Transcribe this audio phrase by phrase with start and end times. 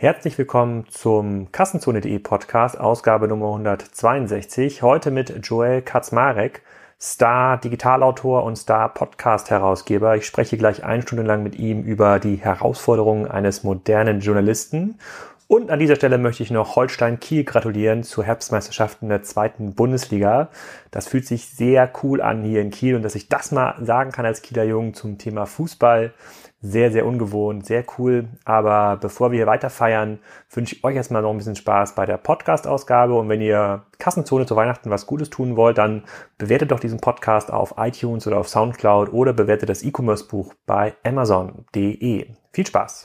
[0.00, 4.82] Herzlich willkommen zum Kassenzone.de Podcast, Ausgabe Nummer 162.
[4.82, 6.62] Heute mit Joel Kaczmarek,
[7.00, 10.14] Star Digitalautor und Star Podcast Herausgeber.
[10.14, 15.00] Ich spreche gleich eine Stunde lang mit ihm über die Herausforderungen eines modernen Journalisten.
[15.48, 20.50] Und an dieser Stelle möchte ich noch Holstein Kiel gratulieren zur Herbstmeisterschaften der zweiten Bundesliga.
[20.92, 24.12] Das fühlt sich sehr cool an hier in Kiel und dass ich das mal sagen
[24.12, 26.12] kann als Kieler Jungen zum Thema Fußball
[26.60, 28.28] sehr, sehr ungewohnt, sehr cool.
[28.44, 30.18] Aber bevor wir hier weiter feiern,
[30.50, 33.14] wünsche ich euch erstmal noch ein bisschen Spaß bei der Podcast-Ausgabe.
[33.14, 36.04] Und wenn ihr Kassenzone zu Weihnachten was Gutes tun wollt, dann
[36.36, 42.26] bewertet doch diesen Podcast auf iTunes oder auf Soundcloud oder bewertet das E-Commerce-Buch bei Amazon.de.
[42.52, 43.04] Viel Spaß!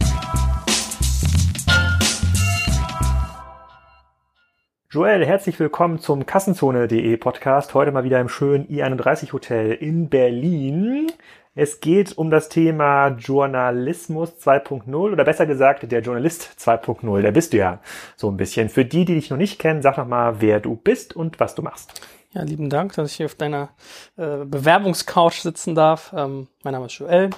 [4.89, 7.73] Joel, herzlich willkommen zum Kassenzone.de Podcast.
[7.73, 11.11] Heute mal wieder im schönen i31 Hotel in Berlin.
[11.55, 17.21] Es geht um das Thema Journalismus 2.0 oder besser gesagt der Journalist 2.0.
[17.21, 17.79] Der bist du ja
[18.15, 18.69] so ein bisschen.
[18.69, 21.53] Für die, die dich noch nicht kennen, sag noch mal, wer du bist und was
[21.53, 22.01] du machst.
[22.31, 23.69] Ja, lieben Dank, dass ich hier auf deiner
[24.17, 26.11] äh, Bewerbungscouch sitzen darf.
[26.17, 27.29] Ähm, mein Name ist Joel.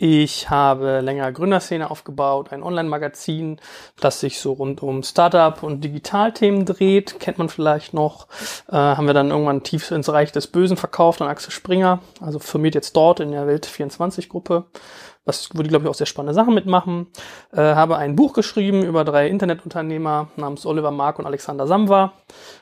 [0.00, 3.60] Ich habe länger Gründerszene aufgebaut, ein Online-Magazin,
[3.98, 7.18] das sich so rund um Startup und Digitalthemen dreht.
[7.18, 8.28] Kennt man vielleicht noch.
[8.68, 11.98] Äh, haben wir dann irgendwann tief ins Reich des Bösen verkauft an Axel Springer.
[12.20, 14.66] Also firmiert jetzt dort in der Welt 24 Gruppe
[15.28, 17.06] was, wo die, glaube ich, auch sehr spannende Sachen mitmachen.
[17.52, 22.14] Äh, habe ein Buch geschrieben über drei Internetunternehmer namens Oliver Mark und Alexander Samwa.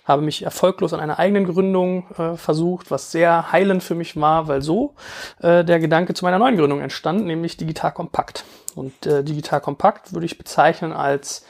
[0.05, 4.49] Habe mich erfolglos an einer eigenen Gründung äh, versucht, was sehr heilend für mich war,
[4.49, 4.95] weil so
[5.41, 8.45] äh, der Gedanke zu meiner neuen Gründung entstand, nämlich Digital Kompakt.
[8.75, 11.47] Und äh, Digital Kompakt würde ich bezeichnen als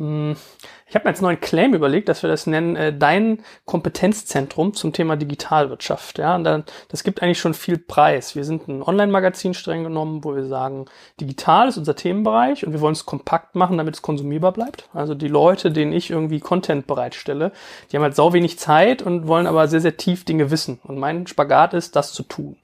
[0.00, 4.72] ich habe mir jetzt einen neuen Claim überlegt, dass wir das nennen, äh, dein Kompetenzzentrum
[4.72, 6.18] zum Thema Digitalwirtschaft.
[6.18, 8.34] Ja, und dann, das gibt eigentlich schon viel Preis.
[8.34, 10.86] Wir sind ein Online-Magazin streng genommen, wo wir sagen,
[11.20, 14.88] digital ist unser Themenbereich und wir wollen es kompakt machen, damit es konsumierbar bleibt.
[14.94, 17.52] Also die Leute, denen ich irgendwie Content bereitstelle,
[17.90, 20.80] die haben halt sau wenig Zeit und wollen aber sehr, sehr tief Dinge wissen.
[20.84, 22.56] Und mein Spagat ist, das zu tun.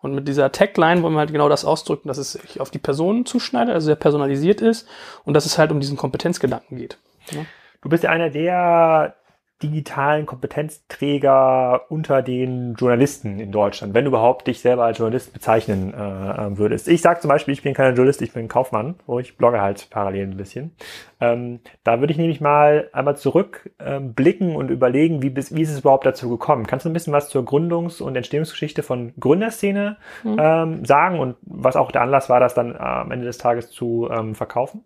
[0.00, 2.78] Und mit dieser Tagline wollen wir halt genau das ausdrücken, dass es sich auf die
[2.78, 4.86] Personen zuschneidet, also sehr personalisiert ist
[5.24, 6.81] und dass es halt um diesen Kompetenzgedanken geht.
[7.30, 7.44] Ja.
[7.80, 9.16] Du bist ja einer der
[9.62, 15.94] digitalen Kompetenzträger unter den Journalisten in Deutschland, wenn du überhaupt dich selber als Journalist bezeichnen
[15.94, 16.88] äh, würdest.
[16.88, 19.88] Ich sage zum Beispiel, ich bin kein Journalist, ich bin Kaufmann, wo ich blogge halt
[19.90, 20.72] parallel ein bisschen.
[21.20, 25.80] Ähm, da würde ich nämlich mal einmal zurückblicken ähm, und überlegen, wie, wie ist es
[25.80, 26.66] überhaupt dazu gekommen?
[26.66, 30.36] Kannst du ein bisschen was zur Gründungs- und Entstehungsgeschichte von Gründerszene mhm.
[30.38, 34.08] ähm, sagen und was auch der Anlass war, das dann am Ende des Tages zu
[34.10, 34.84] ähm, verkaufen?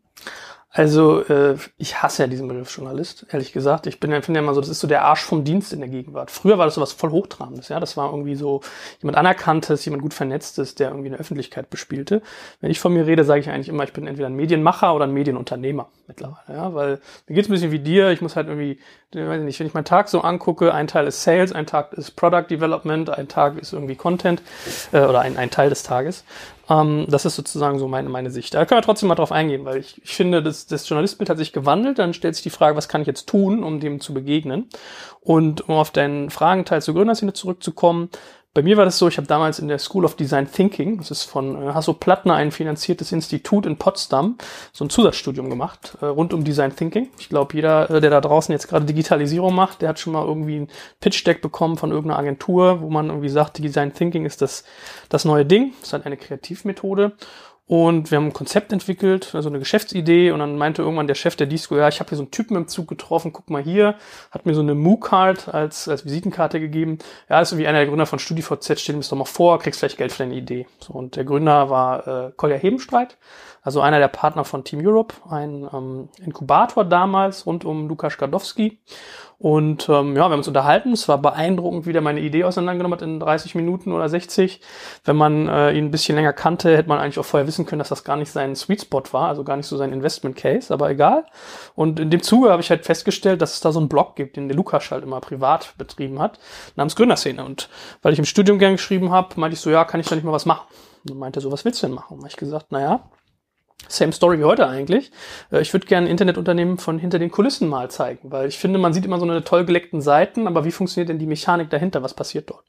[0.77, 3.87] Also äh, ich hasse ja diesen Begriff Journalist, ehrlich gesagt.
[3.87, 5.89] Ich bin finde ja immer so, das ist so der Arsch vom Dienst in der
[5.89, 6.31] Gegenwart.
[6.31, 7.81] Früher war das so was voll Hochtrabendes, ja.
[7.81, 8.61] Das war irgendwie so
[9.01, 12.21] jemand Anerkanntes, jemand gut Vernetztes, der irgendwie eine Öffentlichkeit bespielte.
[12.61, 15.07] Wenn ich von mir rede, sage ich eigentlich immer, ich bin entweder ein Medienmacher oder
[15.07, 16.75] ein Medienunternehmer mittlerweile, ja.
[16.75, 18.11] Weil mir geht's ein bisschen wie dir.
[18.11, 18.79] Ich muss halt irgendwie,
[19.15, 21.95] weiß ich nicht, wenn ich meinen Tag so angucke, ein Teil ist Sales, ein Tag
[21.95, 24.43] ist Product Development, ein Tag ist irgendwie Content
[24.93, 26.23] äh, oder ein, ein Teil des Tages.
[26.69, 28.55] Ähm, das ist sozusagen so meine, meine Sicht.
[28.55, 31.39] Da können wir trotzdem mal drauf eingehen, weil ich, ich finde, das, das Journalistbild hat
[31.39, 31.99] sich gewandelt.
[31.99, 34.69] Dann stellt sich die Frage, was kann ich jetzt tun, um dem zu begegnen?
[35.21, 38.11] Und um auf deinen Fragenteil zur Gründerszene zurückzukommen,
[38.57, 41.11] bei mir war das so, ich habe damals in der School of Design Thinking, das
[41.11, 44.39] ist von äh, Hasso Plattner ein finanziertes Institut in Potsdam,
[44.73, 47.11] so ein Zusatzstudium gemacht, äh, rund um Design Thinking.
[47.19, 50.25] Ich glaube, jeder, äh, der da draußen jetzt gerade Digitalisierung macht, der hat schon mal
[50.25, 50.69] irgendwie ein
[51.01, 54.65] Pitch-Deck bekommen von irgendeiner Agentur, wo man irgendwie sagt, Design Thinking ist das,
[55.11, 57.13] das neue Ding, ist halt eine Kreativmethode.
[57.69, 60.31] Und wir haben ein Konzept entwickelt, also eine Geschäftsidee.
[60.31, 62.57] Und dann meinte irgendwann der Chef der Disco, ja, ich habe hier so einen Typen
[62.57, 63.97] im Zug getroffen, guck mal hier,
[64.31, 66.99] hat mir so eine Moo-Card als, als Visitenkarte gegeben.
[67.29, 69.59] Ja, das ist wie einer der Gründer von StudiVZ, stell dir das doch mal vor,
[69.59, 70.67] kriegst vielleicht Geld für deine Idee.
[70.79, 73.17] So, und der Gründer war äh, Kolja Hebenstreit,
[73.67, 78.79] also einer der Partner von Team Europe, ein ähm, Inkubator damals rund um Lukas Gadowski.
[79.39, 80.93] Und ähm, ja, wir haben uns unterhalten.
[80.93, 84.61] Es war beeindruckend, wie der meine Idee auseinandergenommen hat in 30 Minuten oder 60.
[85.05, 87.81] Wenn man äh, ihn ein bisschen länger kannte, hätte man eigentlich auch vorher wissen können,
[87.81, 90.73] dass das gar nicht sein Sweet Spot war, also gar nicht so sein Investment Case,
[90.73, 91.27] aber egal.
[91.75, 94.37] Und in dem Zuge habe ich halt festgestellt, dass es da so einen Blog gibt,
[94.37, 96.39] den der Lukas halt immer privat betrieben hat,
[96.77, 97.45] namens Gründerszene.
[97.45, 97.69] Und
[98.03, 100.25] weil ich im Studium gern geschrieben habe, meinte ich so, ja, kann ich da nicht
[100.25, 100.69] mal was machen?
[101.11, 102.21] Und meinte so, was willst du denn machen?
[102.21, 103.11] Und ich gesagt, naja,
[103.89, 105.11] Same Story wie heute eigentlich.
[105.51, 108.93] Äh, ich würde gerne Internetunternehmen von hinter den Kulissen mal zeigen, weil ich finde, man
[108.93, 112.03] sieht immer so eine toll geleckten Seiten, aber wie funktioniert denn die Mechanik dahinter?
[112.03, 112.65] Was passiert dort?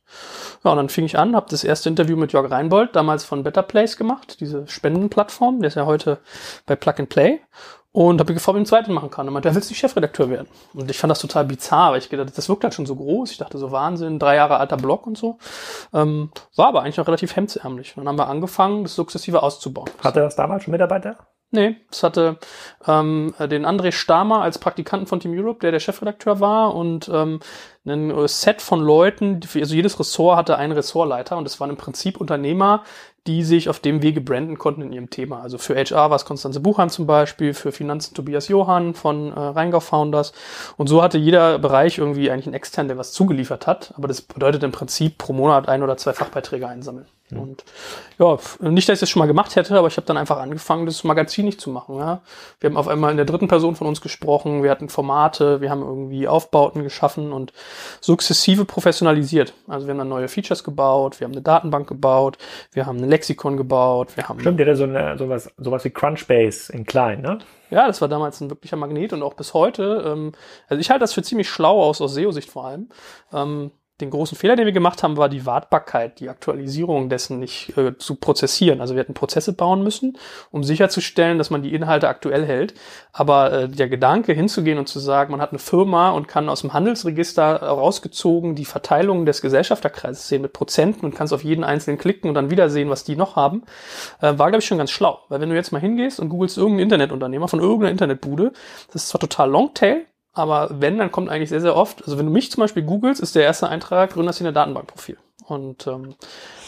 [0.64, 3.44] Ja, und dann fing ich an, habe das erste Interview mit Jörg Reinbold, damals von
[3.44, 6.20] Better Place gemacht, diese Spendenplattform, der ist ja heute
[6.66, 7.40] bei Plug and Play
[7.98, 9.28] und habe gefragt, ob ich einen zweiten machen kann.
[9.28, 10.48] Und meinte, er willst du Chefredakteur werden?
[10.76, 13.32] Und ich fand das total bizarr, weil ich gedacht, das wirkt halt schon so groß.
[13.32, 15.40] Ich dachte so Wahnsinn, drei Jahre alter Blog und so.
[15.96, 17.98] Ähm, war aber eigentlich auch relativ hemdsärmlich.
[17.98, 19.90] Und dann haben wir angefangen, das sukzessive auszubauen.
[20.04, 21.18] Hatte das damals schon Mitarbeiter?
[21.50, 22.38] Nee, es hatte
[22.86, 27.40] ähm, den André Stamer als Praktikanten von Team Europe, der der Chefredakteur war und ähm,
[27.86, 32.20] ein Set von Leuten, also jedes Ressort hatte einen Ressortleiter und es waren im Prinzip
[32.20, 32.84] Unternehmer,
[33.28, 35.42] die sich auf dem Wege branden konnten in ihrem Thema.
[35.42, 39.40] Also für HR war es Konstanze Buchheim zum Beispiel, für Finanzen Tobias Johann von äh,
[39.40, 40.34] Rheingau Founders.
[40.78, 43.94] Und so hatte jeder Bereich irgendwie eigentlich einen externen, der was zugeliefert hat.
[43.98, 47.06] Aber das bedeutet im Prinzip pro Monat ein oder zwei Fachbeiträge einsammeln.
[47.30, 47.40] Mhm.
[47.40, 47.66] Und
[48.20, 50.86] ja, nicht, dass ich das schon mal gemacht hätte, aber ich habe dann einfach angefangen,
[50.86, 51.98] das Magazin nicht zu machen.
[51.98, 52.22] Ja.
[52.60, 55.70] Wir haben auf einmal in der dritten Person von uns gesprochen, wir hatten Formate, wir
[55.70, 57.54] haben irgendwie Aufbauten geschaffen und
[58.02, 59.54] sukzessive professionalisiert.
[59.68, 62.38] Also wir haben dann neue Features gebaut, wir haben eine Datenbank gebaut,
[62.72, 64.40] wir haben ein Lexikon gebaut, wir haben.
[64.40, 67.40] Stimmt, der so eine, sowas, sowas wie Crunchbase in klein, ne?
[67.70, 70.04] Ja, das war damals ein wirklicher Magnet und auch bis heute.
[70.06, 70.32] Ähm,
[70.70, 72.90] also ich halte das für ziemlich schlau aus, aus SEO-Sicht vor allem.
[73.34, 77.76] Ähm, den großen Fehler, den wir gemacht haben, war die Wartbarkeit, die Aktualisierung dessen nicht
[77.78, 78.80] äh, zu prozessieren.
[78.80, 80.18] Also wir hätten Prozesse bauen müssen,
[80.52, 82.76] um sicherzustellen, dass man die Inhalte aktuell hält.
[83.12, 86.62] Aber äh, der Gedanke, hinzugehen und zu sagen, man hat eine Firma und kann aus
[86.62, 91.98] dem Handelsregister rausgezogen die Verteilung des Gesellschafterkreises sehen mit Prozenten und kannst auf jeden einzelnen
[91.98, 93.64] klicken und dann wieder sehen, was die noch haben,
[94.22, 95.22] äh, war, glaube ich, schon ganz schlau.
[95.30, 98.52] Weil wenn du jetzt mal hingehst und googelst irgendeinen Internetunternehmer von irgendeiner Internetbude,
[98.94, 100.06] das ist zwar total Longtail,
[100.38, 103.22] aber wenn, dann kommt eigentlich sehr, sehr oft, also wenn du mich zum Beispiel googelst,
[103.22, 105.18] ist der erste Eintrag Gründerszene Datenbankprofil.
[105.48, 106.16] Und ähm,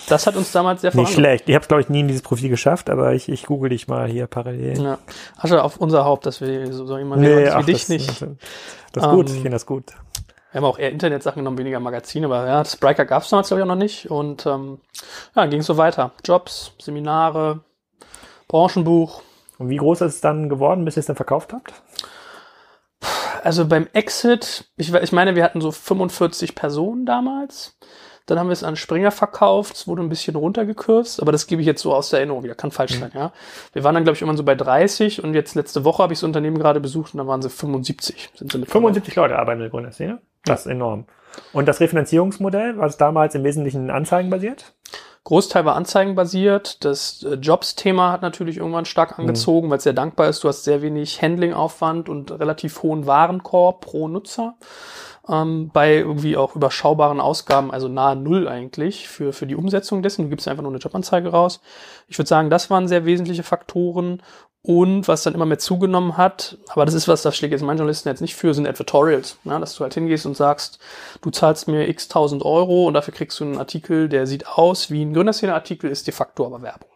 [0.07, 1.48] das hat uns damals sehr Nicht schlecht.
[1.48, 3.88] Ich habe es, glaube ich, nie in dieses Profil geschafft, aber ich, ich google dich
[3.88, 4.81] mal hier parallel.
[4.81, 4.98] Ja.
[5.38, 8.21] Asche auf unser Haupt, dass wir so, so jemand nee, wie ach, dich das, nicht.
[8.21, 8.30] Das,
[8.94, 9.94] das ist gut, Ähm, ich finde das gut.
[10.51, 13.60] Wir haben auch eher Internetsachen genommen, weniger Magazine, aber ja, Spriker gab es damals, glaube
[13.60, 14.10] ich, auch noch nicht.
[14.10, 14.80] Und ähm,
[15.36, 16.12] ja, ging so weiter.
[16.25, 17.60] Jobs, Seminare,
[18.48, 19.22] Branchenbuch.
[19.60, 21.74] Und wie groß ist es dann geworden, bis ihr es dann verkauft habt?
[23.44, 27.77] Also beim Exit, ich, ich meine, wir hatten so 45 Personen damals.
[28.30, 31.62] Dann haben wir es an Springer verkauft, es wurde ein bisschen runtergekürzt, aber das gebe
[31.62, 33.31] ich jetzt so aus der Erinnerung wieder, kann falsch sein, ja.
[33.74, 36.19] Wir waren dann, glaube ich, irgendwann so bei 30 und jetzt letzte Woche habe ich
[36.19, 38.30] das Unternehmen gerade besucht und dann waren sie 75.
[38.36, 40.19] Sind sie mit 75 Leute arbeiten in der Gründerszene.
[40.45, 41.06] Das ist enorm.
[41.53, 44.74] Und das Refinanzierungsmodell, war es damals im Wesentlichen anzeigenbasiert?
[45.30, 46.84] Großteil war anzeigenbasiert.
[46.84, 50.44] Das äh, Jobs-Thema hat natürlich irgendwann stark angezogen, weil es sehr dankbar ist.
[50.44, 54.56] Du hast sehr wenig Handling-Aufwand und relativ hohen Warenkorb pro Nutzer.
[55.28, 60.24] Ähm, bei irgendwie auch überschaubaren Ausgaben, also nahe Null eigentlich für, für die Umsetzung dessen.
[60.24, 61.62] Du gibst einfach nur eine Jobanzeige raus.
[62.08, 64.24] Ich würde sagen, das waren sehr wesentliche Faktoren.
[64.69, 67.77] Und was dann immer mehr zugenommen hat, aber das ist was, das schlägt jetzt meinen
[67.77, 69.39] Journalisten jetzt nicht für, sind Advertorials.
[69.44, 70.77] Ja, dass du halt hingehst und sagst,
[71.24, 74.92] du zahlst mir x tausend Euro und dafür kriegst du einen Artikel, der sieht aus
[74.92, 76.88] wie ein Gründerszene-Artikel, ist de facto aber Werbung.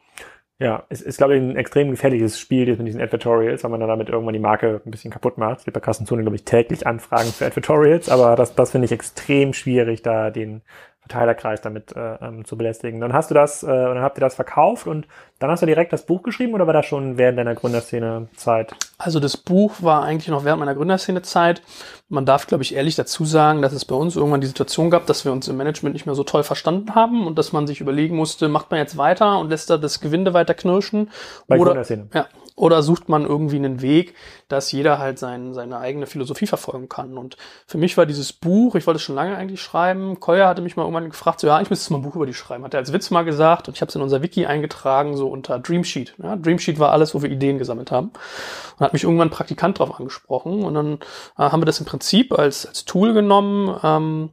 [0.60, 3.80] Ja, es ist, glaube ich, ein extrem gefährliches Spiel jetzt mit diesen Advertorials, weil man
[3.80, 5.58] dann damit irgendwann die Marke ein bisschen kaputt macht.
[5.58, 8.92] Es gibt bei Kassenzone, glaube ich, täglich Anfragen für Advertorials, aber das, das finde ich
[8.92, 10.62] extrem schwierig, da den
[11.08, 13.02] Verteilerkreis damit äh, ähm, zu belästigen.
[13.02, 15.06] Dann hast du das, äh, und dann habt ihr das verkauft und
[15.40, 18.74] dann hast du direkt das Buch geschrieben oder war das schon während deiner Gründerszene-Zeit?
[18.98, 21.62] Also das Buch war eigentlich noch während meiner Gründerszene-Zeit.
[22.08, 25.06] Man darf, glaube ich, ehrlich dazu sagen, dass es bei uns irgendwann die Situation gab,
[25.06, 27.82] dass wir uns im Management nicht mehr so toll verstanden haben und dass man sich
[27.82, 31.12] überlegen musste, macht man jetzt weiter und lässt da das Gewinde weiter knirschen?
[31.48, 32.08] Bei oder, Gründerszene.
[32.14, 34.14] ja, oder sucht man irgendwie einen Weg,
[34.48, 37.18] dass jeder halt sein, seine eigene Philosophie verfolgen kann.
[37.18, 40.62] Und für mich war dieses Buch, ich wollte es schon lange eigentlich schreiben, Koya hatte
[40.62, 42.64] mich mal irgendwann gefragt, so ja, ich müsste mal ein Buch über die schreiben.
[42.64, 45.28] Hat er als Witz mal gesagt und ich habe es in unser Wiki eingetragen, so
[45.30, 46.16] unter Dreamsheet.
[46.22, 48.12] Ja, Dreamsheet war alles, wo wir Ideen gesammelt haben.
[48.78, 50.64] Und hat mich irgendwann ein Praktikant drauf angesprochen.
[50.64, 50.94] Und dann
[51.38, 54.30] äh, haben wir das im Prinzip als, als Tool genommen, ähm,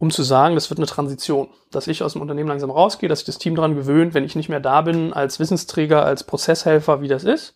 [0.00, 1.48] um zu sagen, das wird eine Transition.
[1.70, 4.34] Dass ich aus dem Unternehmen langsam rausgehe, dass sich das Team daran gewöhnt, wenn ich
[4.34, 7.54] nicht mehr da bin, als Wissensträger, als Prozesshelfer, wie das ist.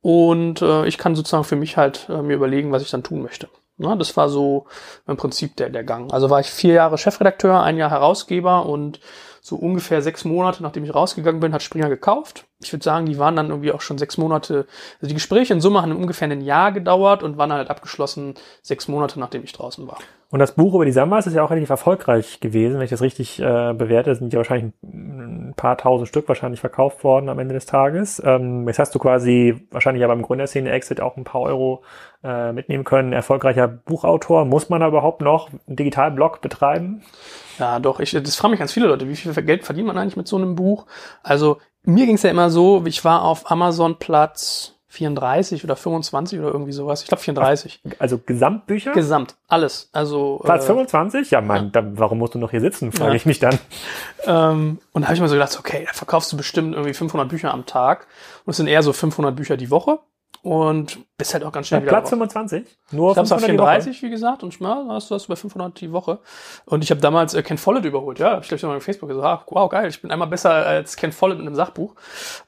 [0.00, 3.22] Und äh, ich kann sozusagen für mich halt äh, mir überlegen, was ich dann tun
[3.22, 3.48] möchte.
[3.76, 4.66] Na, das war so
[5.06, 6.10] im Prinzip der, der Gang.
[6.12, 8.98] Also war ich vier Jahre Chefredakteur, ein Jahr Herausgeber und
[9.42, 12.46] so ungefähr sechs Monate, nachdem ich rausgegangen bin, hat Springer gekauft.
[12.62, 15.60] Ich würde sagen, die waren dann irgendwie auch schon sechs Monate, also die Gespräche in
[15.60, 19.86] Summe haben ungefähr ein Jahr gedauert und waren halt abgeschlossen sechs Monate, nachdem ich draußen
[19.86, 19.98] war.
[20.34, 23.02] Und das Buch über die Samwas ist ja auch relativ erfolgreich gewesen, wenn ich das
[23.02, 27.54] richtig äh, bewerte, sind ja wahrscheinlich ein paar tausend Stück wahrscheinlich verkauft worden am Ende
[27.54, 28.20] des Tages.
[28.24, 31.84] Ähm, jetzt hast du quasi wahrscheinlich ja beim Gründerszene-Exit auch ein paar Euro
[32.24, 33.12] äh, mitnehmen können.
[33.12, 37.04] Erfolgreicher Buchautor, muss man da überhaupt noch einen Digitalblog betreiben?
[37.60, 40.16] Ja, doch, ich, das fragen mich ganz viele Leute, wie viel Geld verdient man eigentlich
[40.16, 40.86] mit so einem Buch?
[41.22, 46.38] Also mir ging es ja immer so, ich war auf Amazon Platz 34 oder 25
[46.38, 47.02] oder irgendwie sowas.
[47.02, 47.80] Ich glaube 34.
[47.98, 48.92] Also Gesamtbücher?
[48.92, 49.88] Gesamt, alles.
[49.92, 51.30] Also Platz äh, 25?
[51.30, 53.16] Ja, Mann, dann, warum musst du noch hier sitzen, frage Ja.
[53.16, 53.58] ich mich dann.
[54.24, 57.28] ähm, und da habe ich mir so gedacht, okay, da verkaufst du bestimmt irgendwie 500
[57.28, 58.06] Bücher am Tag.
[58.46, 59.98] Und es sind eher so 500 Bücher die Woche.
[60.44, 62.66] Und bist halt auch ganz schnell ja, Platz 25?
[62.90, 65.80] Nur ich glaube, es war 34, wie gesagt, und ja, hast du das bei 500
[65.80, 66.18] die Woche.
[66.66, 68.82] Und ich habe damals äh, Ken Follett überholt, ja, habe ich glaube ich mal auf
[68.82, 71.94] Facebook gesagt, ah, wow, geil, ich bin einmal besser als Ken Follett mit einem Sachbuch.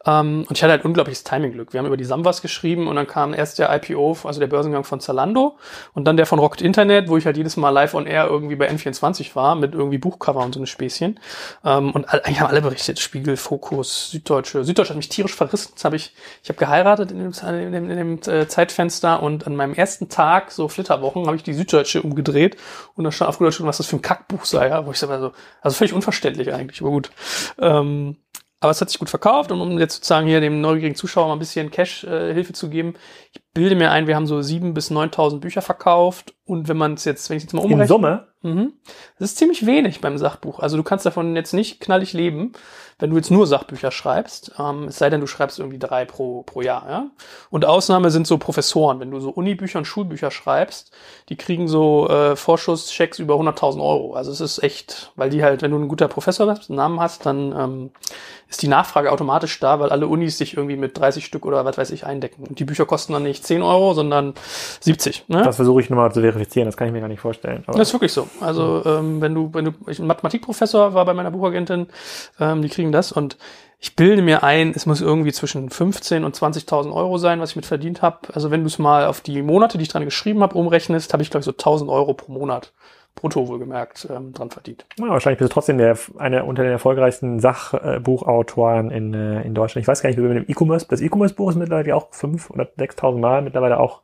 [0.05, 1.73] Ähm, und ich hatte halt unglaubliches Timing-Glück.
[1.73, 4.85] Wir haben über die Samwas geschrieben und dann kam erst der IPO, also der Börsengang
[4.85, 5.57] von Zalando
[5.95, 8.57] und dann der von Rocket Internet, wo ich halt jedes Mal live on air irgendwie
[8.57, 11.19] bei N24 war mit irgendwie Buchcover und so eine Späßchen.
[11.65, 14.65] Ähm, und eigentlich haben alle berichtet, Spiegel, Fokus, Süddeutsche.
[14.65, 15.73] Süddeutsche hat mich tierisch verrissen.
[15.75, 19.47] Das habe ich, ich habe geheiratet in dem, in dem, in dem äh, Zeitfenster und
[19.47, 22.57] an meinem ersten Tag, so Flitterwochen, habe ich die Süddeutsche umgedreht
[22.95, 25.09] und da stand auf Gut was das für ein Kackbuch sei, ja, wo ich so,
[25.09, 27.11] also, also völlig unverständlich eigentlich, aber gut.
[27.59, 28.17] Ähm,
[28.61, 31.35] aber es hat sich gut verkauft und um jetzt sozusagen hier dem neugierigen Zuschauer mal
[31.35, 32.95] ein bisschen Cash-Hilfe äh, zu geben,
[33.33, 36.95] ich bilde mir ein, wir haben so sieben bis neuntausend Bücher verkauft und wenn man
[36.95, 37.83] es jetzt, wenn ich jetzt mal umrechne.
[37.83, 38.27] In Summe?
[38.43, 38.73] Mhm,
[39.19, 40.61] das ist ziemlich wenig beim Sachbuch.
[40.61, 42.53] Also du kannst davon jetzt nicht knallig leben
[42.99, 46.43] wenn du jetzt nur Sachbücher schreibst, ähm, es sei denn, du schreibst irgendwie drei pro,
[46.45, 47.07] pro Jahr, ja.
[47.51, 49.01] Und Ausnahme sind so Professoren.
[49.01, 50.93] Wenn du so Unibücher und Schulbücher schreibst,
[51.29, 54.15] die kriegen so äh, Vorschusschecks über 100.000 Euro.
[54.15, 56.99] Also es ist echt, weil die halt, wenn du ein guter Professor bist, einen Namen
[56.99, 57.91] hast, dann ähm,
[58.49, 61.77] ist die Nachfrage automatisch da, weil alle Unis sich irgendwie mit 30 Stück oder was
[61.77, 62.45] weiß ich eindecken.
[62.47, 64.35] Und die Bücher kosten dann nicht 10 Euro, sondern
[64.81, 65.25] 70.
[65.29, 65.43] Ne?
[65.43, 67.65] Das versuche ich nochmal zu verifizieren, das kann ich mir gar nicht vorstellen.
[67.67, 68.29] Das ist wirklich so.
[68.41, 71.87] Also ähm, wenn du, wenn du, ich, ein Mathematikprofessor war bei meiner Buchagentin,
[72.41, 73.37] ähm, die kriegen das und
[73.79, 77.57] ich bilde mir ein, es muss irgendwie zwischen 15 und 20.000 Euro sein, was ich
[77.57, 78.19] mit verdient habe.
[78.33, 81.23] Also wenn du es mal auf die Monate, die ich dran geschrieben habe, umrechnest, habe
[81.23, 82.73] ich glaube ich so 1.000 Euro pro Monat
[83.17, 84.87] brutto wohlgemerkt ähm, dran verdient.
[84.99, 89.83] Ja, wahrscheinlich bist du trotzdem der, einer unter den erfolgreichsten Sachbuchautoren in, äh, in Deutschland.
[89.83, 92.65] Ich weiß gar nicht, wie mit dem E-Commerce, das E-Commerce-Buch ist mittlerweile auch fünf oder
[92.79, 94.03] 6.000 Mal mittlerweile auch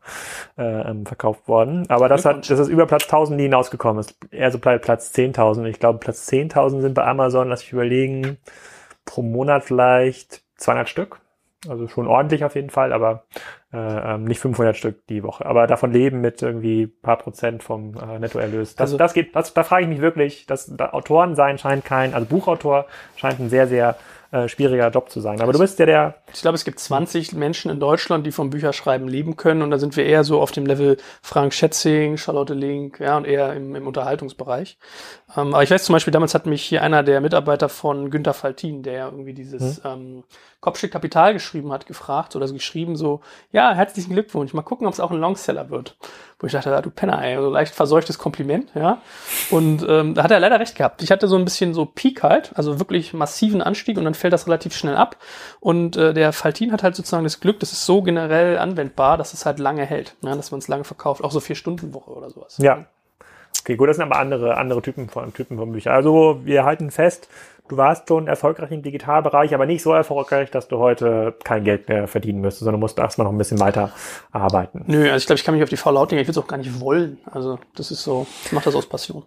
[0.58, 1.84] äh, ähm, verkauft worden.
[1.88, 4.00] Aber das hat, das ist über Platz 1.000 nie hinausgekommen.
[4.00, 5.66] Ist eher so Platz 10.000.
[5.66, 8.38] Ich glaube, Platz 10.000 sind bei Amazon, lass ich überlegen,
[9.04, 11.20] pro Monat vielleicht 200 Stück.
[11.68, 13.24] Also schon ordentlich auf jeden Fall, aber
[13.72, 15.46] äh, ähm, nicht 500 Stück die Woche.
[15.46, 18.74] Aber davon leben mit irgendwie paar Prozent vom äh, Nettoerlös.
[18.74, 21.84] Das, also, das geht, das, da frage ich mich wirklich, dass da Autoren sein scheint
[21.84, 23.96] kein, also Buchautor scheint ein sehr, sehr
[24.32, 25.40] äh, schwieriger Job zu sein.
[25.42, 26.14] Aber du bist ja der.
[26.32, 29.60] Ich glaube, es gibt 20 Menschen in Deutschland, die vom Bücherschreiben leben können.
[29.60, 33.26] Und da sind wir eher so auf dem Level Frank Schätzing, Charlotte Link, ja, und
[33.26, 34.78] eher im, im Unterhaltungsbereich.
[35.36, 38.32] Ähm, aber ich weiß zum Beispiel, damals hat mich hier einer der Mitarbeiter von Günter
[38.32, 39.90] Faltin, der irgendwie dieses hm.
[39.92, 40.24] ähm,
[40.60, 43.20] Kopfstück Kapital geschrieben hat, gefragt oder so geschrieben so,
[43.50, 45.96] ja, herzlichen Glückwunsch, mal gucken, ob es auch ein Longseller wird.
[46.42, 49.00] Wo ich dachte, ah, du Penner, ey, so leicht verseuchtes Kompliment, ja.
[49.50, 51.02] Und ähm, da hat er leider recht gehabt.
[51.02, 54.32] Ich hatte so ein bisschen so Peak halt, also wirklich massiven Anstieg und dann fällt
[54.32, 55.16] das relativ schnell ab.
[55.60, 59.32] Und äh, der Faltin hat halt sozusagen das Glück, das ist so generell anwendbar, dass
[59.32, 62.10] es halt lange hält, ja, dass man es lange verkauft, auch so vier Stunden Woche
[62.10, 62.58] oder sowas.
[62.58, 62.86] Ja,
[63.64, 65.94] Okay, gut, das sind aber andere, andere Typen von, Typen von Büchern.
[65.94, 67.28] Also wir halten fest,
[67.72, 71.88] du warst schon erfolgreich im Digitalbereich, aber nicht so erfolgreich, dass du heute kein Geld
[71.88, 73.90] mehr verdienen müsstest, sondern musst erstmal noch ein bisschen weiter
[74.30, 74.84] arbeiten.
[74.86, 76.48] Nö, also ich glaube, ich kann mich auf die Frau Lauting, ich würde es auch
[76.48, 77.18] gar nicht wollen.
[77.24, 79.24] Also das ist so, ich mache das aus Passion.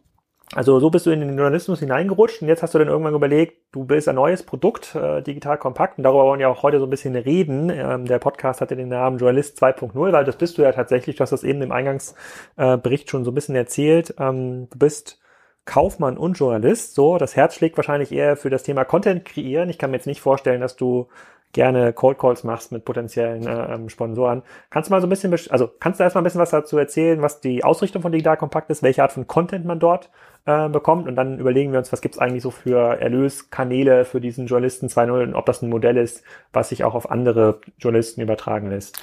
[0.54, 3.74] Also so bist du in den Journalismus hineingerutscht und jetzt hast du dann irgendwann überlegt,
[3.74, 6.86] du bist ein neues Produkt, äh, digital kompakt und darüber wollen wir auch heute so
[6.86, 7.72] ein bisschen reden.
[7.72, 11.22] Ähm, der Podcast hatte den Namen Journalist 2.0, weil das bist du ja tatsächlich, du
[11.22, 14.14] hast das eben im Eingangsbericht äh, schon so ein bisschen erzählt.
[14.20, 15.20] Ähm, du bist
[15.66, 19.70] Kaufmann und Journalist, so, das Herz schlägt wahrscheinlich eher für das Thema Content kreieren.
[19.70, 21.08] Ich kann mir jetzt nicht vorstellen, dass du
[21.56, 24.44] gerne Cold Calls machst mit potenziellen äh, ähm, Sponsoren.
[24.70, 27.22] Kannst du mal so ein bisschen, also kannst du erstmal ein bisschen was dazu erzählen,
[27.22, 30.10] was die Ausrichtung von Digital Kompakt ist, welche Art von Content man dort
[30.46, 34.48] äh, bekommt und dann überlegen wir uns, was gibt's eigentlich so für Erlöskanäle für diesen
[34.48, 38.70] Journalisten 2.0 und ob das ein Modell ist, was sich auch auf andere Journalisten übertragen
[38.70, 39.02] lässt.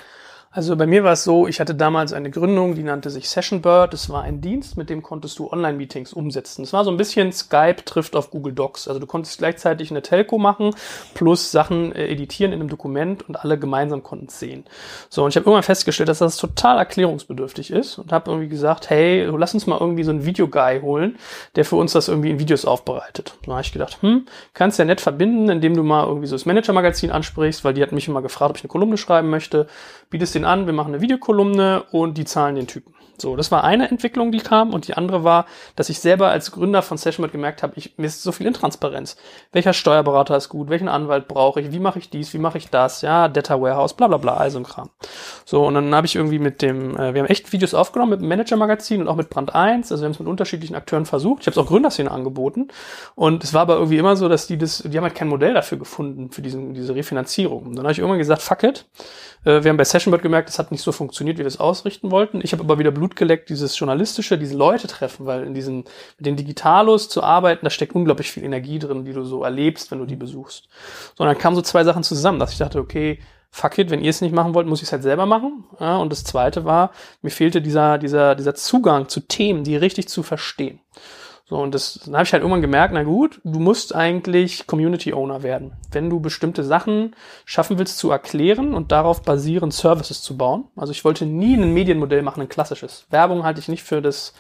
[0.55, 3.95] Also bei mir war es so, ich hatte damals eine Gründung, die nannte sich Sessionbird.
[3.95, 6.63] Das war ein Dienst, mit dem konntest du Online-Meetings umsetzen.
[6.63, 8.87] Es war so ein bisschen Skype trifft auf Google Docs.
[8.87, 10.75] Also du konntest gleichzeitig eine Telco machen
[11.15, 14.65] plus Sachen äh, editieren in einem Dokument und alle gemeinsam konnten es sehen.
[15.09, 18.91] So, und ich habe irgendwann festgestellt, dass das total erklärungsbedürftig ist und habe irgendwie gesagt,
[18.91, 21.17] hey, lass uns mal irgendwie so einen Videoguy holen,
[21.57, 23.39] der für uns das irgendwie in Videos aufbereitet.
[23.47, 26.45] Da habe ich gedacht, hm, kannst ja nett verbinden, indem du mal irgendwie so das
[26.45, 29.67] Manager-Magazin ansprichst, weil die hat mich immer gefragt, ob ich eine Kolumne schreiben möchte
[30.13, 32.95] bietest den an, wir machen eine Videokolumne und die zahlen den Typen.
[33.23, 36.51] So, das war eine Entwicklung, die kam und die andere war, dass ich selber als
[36.51, 39.17] Gründer von Sessionbot gemerkt habe, ich, mir ist so viel Intransparenz.
[39.53, 40.69] Welcher Steuerberater ist gut?
[40.71, 41.71] Welchen Anwalt brauche ich?
[41.71, 42.35] Wie mache ich dies?
[42.35, 43.01] Wie mache ich das?
[43.01, 44.91] Ja, Data Warehouse, bla bla bla, all so ein Kram.
[45.45, 48.21] So, und dann habe ich irgendwie mit dem, äh, wir haben echt Videos aufgenommen mit
[48.23, 51.43] dem Manager-Magazin und auch mit Brand 1, also wir haben es mit unterschiedlichen Akteuren versucht.
[51.43, 52.69] Ich habe es auch Gründerszene angeboten
[53.15, 55.55] und es war aber irgendwie immer so, dass die das, die haben halt kein Modell
[55.55, 57.67] dafür gefunden, für diesen, diese Refinanzierung.
[57.67, 58.85] Und dann habe ich irgendwann gesagt, fuck it.
[59.45, 62.11] Äh, wir haben bei Sessionbot gemerkt, es hat nicht so funktioniert, wie wir es ausrichten
[62.11, 62.41] wollten.
[62.43, 65.85] Ich habe aber wieder Blut geleckt, dieses journalistische, diese Leute treffen, weil in diesen,
[66.19, 69.91] mit den Digitalos zu arbeiten, da steckt unglaublich viel Energie drin, die du so erlebst,
[69.91, 70.69] wenn du die besuchst.
[71.17, 73.19] So, und dann kamen so zwei Sachen zusammen, dass ich dachte, okay,
[73.51, 75.65] fuck it, wenn ihr es nicht machen wollt, muss ich es halt selber machen.
[75.79, 76.91] Ja, und das zweite war,
[77.21, 80.81] mir fehlte dieser, dieser, dieser Zugang zu Themen, die richtig zu verstehen.
[81.45, 85.13] So, und das dann habe ich halt irgendwann gemerkt, na gut, du musst eigentlich Community
[85.13, 85.73] Owner werden.
[85.91, 90.69] Wenn du bestimmte Sachen schaffen willst zu erklären und darauf basieren, Services zu bauen.
[90.77, 93.07] Also ich wollte nie ein Medienmodell machen, ein klassisches.
[93.11, 94.35] Werbung halte ich nicht für das,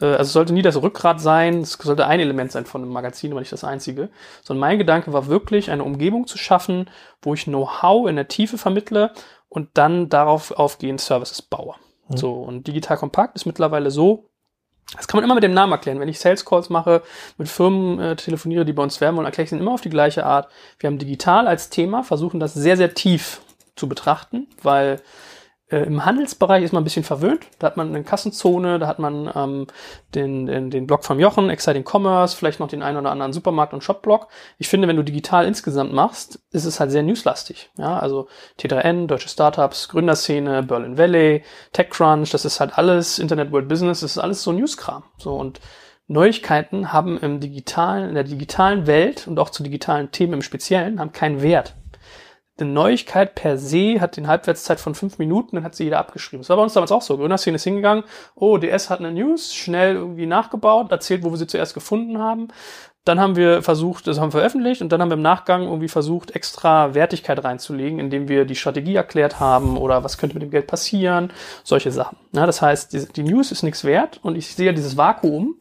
[0.00, 2.92] äh, also es sollte nie das Rückgrat sein, es sollte ein Element sein von einem
[2.92, 4.08] Magazin, aber nicht das einzige.
[4.42, 6.90] Sondern mein Gedanke war wirklich, eine Umgebung zu schaffen,
[7.22, 9.12] wo ich Know-how in der Tiefe vermittle
[9.48, 11.74] und dann darauf aufgehend Services baue.
[12.08, 12.16] Mhm.
[12.16, 14.30] So, und Digital Kompakt ist mittlerweile so,
[14.94, 15.98] das kann man immer mit dem Namen erklären.
[15.98, 17.02] Wenn ich Sales Calls mache,
[17.38, 19.90] mit Firmen äh, telefoniere, die bei uns werben wollen, erkläre ich es immer auf die
[19.90, 20.48] gleiche Art.
[20.78, 23.40] Wir haben digital als Thema, versuchen das sehr, sehr tief
[23.74, 25.00] zu betrachten, weil
[25.68, 27.46] äh, Im Handelsbereich ist man ein bisschen verwöhnt.
[27.58, 29.66] Da hat man eine Kassenzone, da hat man ähm,
[30.14, 33.74] den, den, den Blog vom Jochen, Exciting Commerce, vielleicht noch den einen oder anderen Supermarkt-
[33.74, 34.28] und Shop-Blog.
[34.58, 37.70] Ich finde, wenn du digital insgesamt machst, ist es halt sehr newslastig.
[37.78, 38.28] Ja, also
[38.60, 41.42] T3N, deutsche Startups, Gründerszene, Berlin Valley,
[41.72, 45.02] TechCrunch, das ist halt alles Internet World Business, das ist alles so Newskram.
[45.18, 45.60] So und
[46.06, 51.00] Neuigkeiten haben im digitalen, in der digitalen Welt und auch zu digitalen Themen im Speziellen
[51.00, 51.74] haben keinen Wert
[52.58, 56.40] eine Neuigkeit per se hat den Halbwertszeit von fünf Minuten, dann hat sie jeder abgeschrieben.
[56.40, 57.16] Das war bei uns damals auch so.
[57.18, 61.46] Gründerszene ist hingegangen, oh, DS hat eine News, schnell irgendwie nachgebaut, erzählt, wo wir sie
[61.46, 62.48] zuerst gefunden haben.
[63.04, 65.88] Dann haben wir versucht, das haben wir veröffentlicht und dann haben wir im Nachgang irgendwie
[65.88, 70.50] versucht, extra Wertigkeit reinzulegen, indem wir die Strategie erklärt haben oder was könnte mit dem
[70.50, 71.32] Geld passieren,
[71.62, 72.16] solche Sachen.
[72.32, 75.56] Ja, das heißt, die, die News ist nichts wert und ich sehe dieses Vakuum.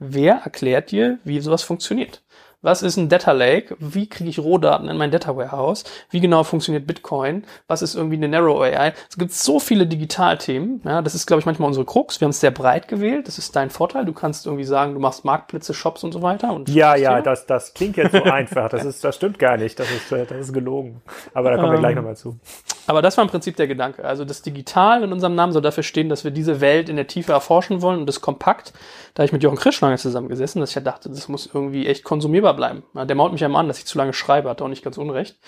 [0.00, 2.22] Wer erklärt dir, wie sowas funktioniert?
[2.62, 3.74] Was ist ein Data Lake?
[3.78, 5.84] Wie kriege ich Rohdaten in mein Data Warehouse?
[6.10, 7.44] Wie genau funktioniert Bitcoin?
[7.68, 8.92] Was ist irgendwie eine Narrow AI?
[9.08, 10.82] Es gibt so viele Digitalthemen.
[10.84, 12.20] Ja, das ist, glaube ich, manchmal unsere Krux.
[12.20, 13.28] Wir haben es sehr breit gewählt.
[13.28, 14.04] Das ist dein Vorteil.
[14.04, 16.52] Du kannst irgendwie sagen, du machst Marktplätze, Shops und so weiter.
[16.52, 18.68] Und ja, ja, das, das klingt jetzt so einfach.
[18.68, 19.80] Das ist, das stimmt gar nicht.
[19.80, 21.00] Das ist, das ist gelogen.
[21.32, 22.38] Aber da kommen wir gleich ähm, nochmal zu.
[22.86, 24.04] Aber das war im Prinzip der Gedanke.
[24.04, 27.06] Also das Digital in unserem Namen soll dafür stehen, dass wir diese Welt in der
[27.06, 28.74] Tiefe erforschen wollen und das kompakt.
[29.14, 32.04] Da ich mit Jochen Krisch lange zusammengesessen, dass ich ja dachte, das muss irgendwie echt
[32.04, 32.82] konsumierbar selber bleiben.
[32.94, 34.98] Der maut mich ja immer an, dass ich zu lange schreibe, hat auch nicht ganz
[34.98, 35.38] unrecht.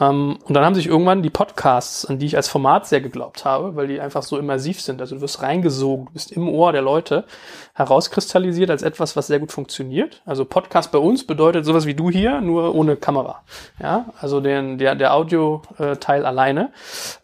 [0.00, 3.44] Ähm, und dann haben sich irgendwann die Podcasts, an die ich als Format sehr geglaubt
[3.44, 5.00] habe, weil die einfach so immersiv sind.
[5.00, 7.24] Also du wirst reingesogen, du bist im Ohr der Leute,
[7.74, 10.22] herauskristallisiert als etwas, was sehr gut funktioniert.
[10.24, 13.42] Also Podcast bei uns bedeutet sowas wie du hier, nur ohne Kamera.
[13.80, 16.72] Ja, also den, der, der Audio-Teil alleine.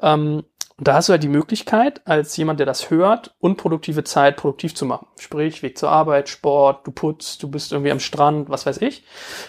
[0.00, 0.44] Ähm,
[0.82, 4.74] und da hast du halt die Möglichkeit, als jemand, der das hört, unproduktive Zeit produktiv
[4.74, 5.06] zu machen.
[5.16, 9.04] Sprich, Weg zur Arbeit, Sport, du putzt, du bist irgendwie am Strand, was weiß ich.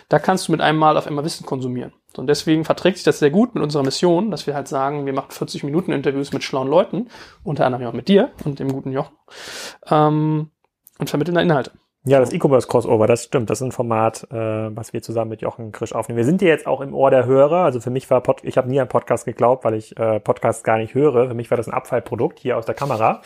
[0.10, 1.92] Da kannst du mit einem Mal auf einmal Wissen konsumieren.
[2.18, 5.14] Und deswegen verträgt sich das sehr gut mit unserer Mission, dass wir halt sagen, wir
[5.14, 7.08] machen 40 Minuten Interviews mit schlauen Leuten,
[7.44, 9.16] unter anderem auch mit dir und dem guten Jochen,
[9.90, 10.52] ähm,
[11.00, 11.72] und vermitteln da Inhalte.
[12.06, 13.50] Ja, das E-Commerce Crossover, das stimmt.
[13.50, 16.18] Das ist ein Format, äh, was wir zusammen mit Jochen Krisch aufnehmen.
[16.18, 17.64] Wir sind hier jetzt auch im Ohr der Hörer.
[17.64, 20.64] Also für mich war Pod ich habe nie an Podcast geglaubt, weil ich äh, Podcasts
[20.64, 21.30] gar nicht höre.
[21.30, 23.22] Für mich war das ein Abfallprodukt hier aus der Kamera.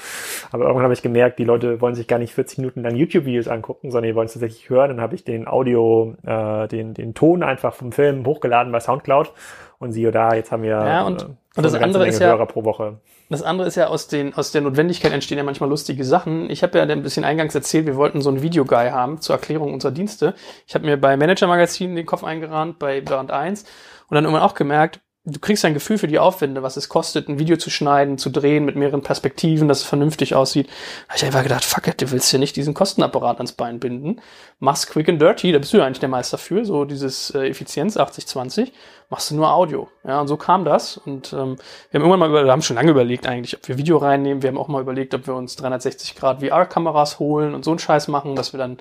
[0.51, 3.47] Aber irgendwann habe ich gemerkt, die Leute wollen sich gar nicht 40 Minuten lang YouTube-Videos
[3.47, 4.89] angucken, sondern die wollen es tatsächlich hören.
[4.89, 9.33] Dann habe ich den Audio, äh, den, den Ton einfach vom Film hochgeladen bei Soundcloud.
[9.79, 12.45] Und siehe da, jetzt haben wir ja, und, äh, und das andere ist ja, Hörer
[12.45, 12.99] pro Woche.
[13.29, 16.49] Das andere ist ja aus, den, aus der Notwendigkeit entstehen ja manchmal lustige Sachen.
[16.49, 19.73] Ich habe ja ein bisschen eingangs erzählt, wir wollten so einen Videoguy haben zur Erklärung
[19.73, 20.33] unserer Dienste.
[20.65, 23.63] Ich habe mir bei Manager Magazin den Kopf eingerannt, bei Brand 1
[24.07, 27.27] und dann irgendwann auch gemerkt, du kriegst ein Gefühl für die Aufwände, was es kostet,
[27.27, 30.69] ein Video zu schneiden, zu drehen mit mehreren Perspektiven, dass es vernünftig aussieht.
[31.09, 34.21] Habe ich einfach gedacht, fuck it, du willst ja nicht diesen Kostenapparat ans Bein binden.
[34.59, 37.49] Mach's quick and dirty, da bist du ja eigentlich der Meister für, so dieses äh,
[37.49, 38.71] Effizienz 80-20,
[39.09, 39.89] machst du nur Audio.
[40.05, 40.97] Ja, und so kam das.
[40.97, 41.57] Und ähm,
[41.91, 44.41] wir haben irgendwann mal über, wir haben schon lange überlegt eigentlich, ob wir Video reinnehmen.
[44.41, 47.79] Wir haben auch mal überlegt, ob wir uns 360 Grad VR-Kameras holen und so einen
[47.79, 48.77] Scheiß machen, dass wir dann,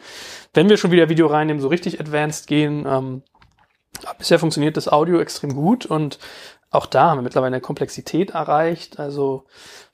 [0.54, 2.86] wenn wir schon wieder Video reinnehmen, so richtig advanced gehen.
[2.88, 3.22] Ähm,
[4.18, 6.18] Bisher funktioniert das Audio extrem gut und
[6.70, 8.98] auch da haben wir mittlerweile eine Komplexität erreicht.
[8.98, 9.44] Also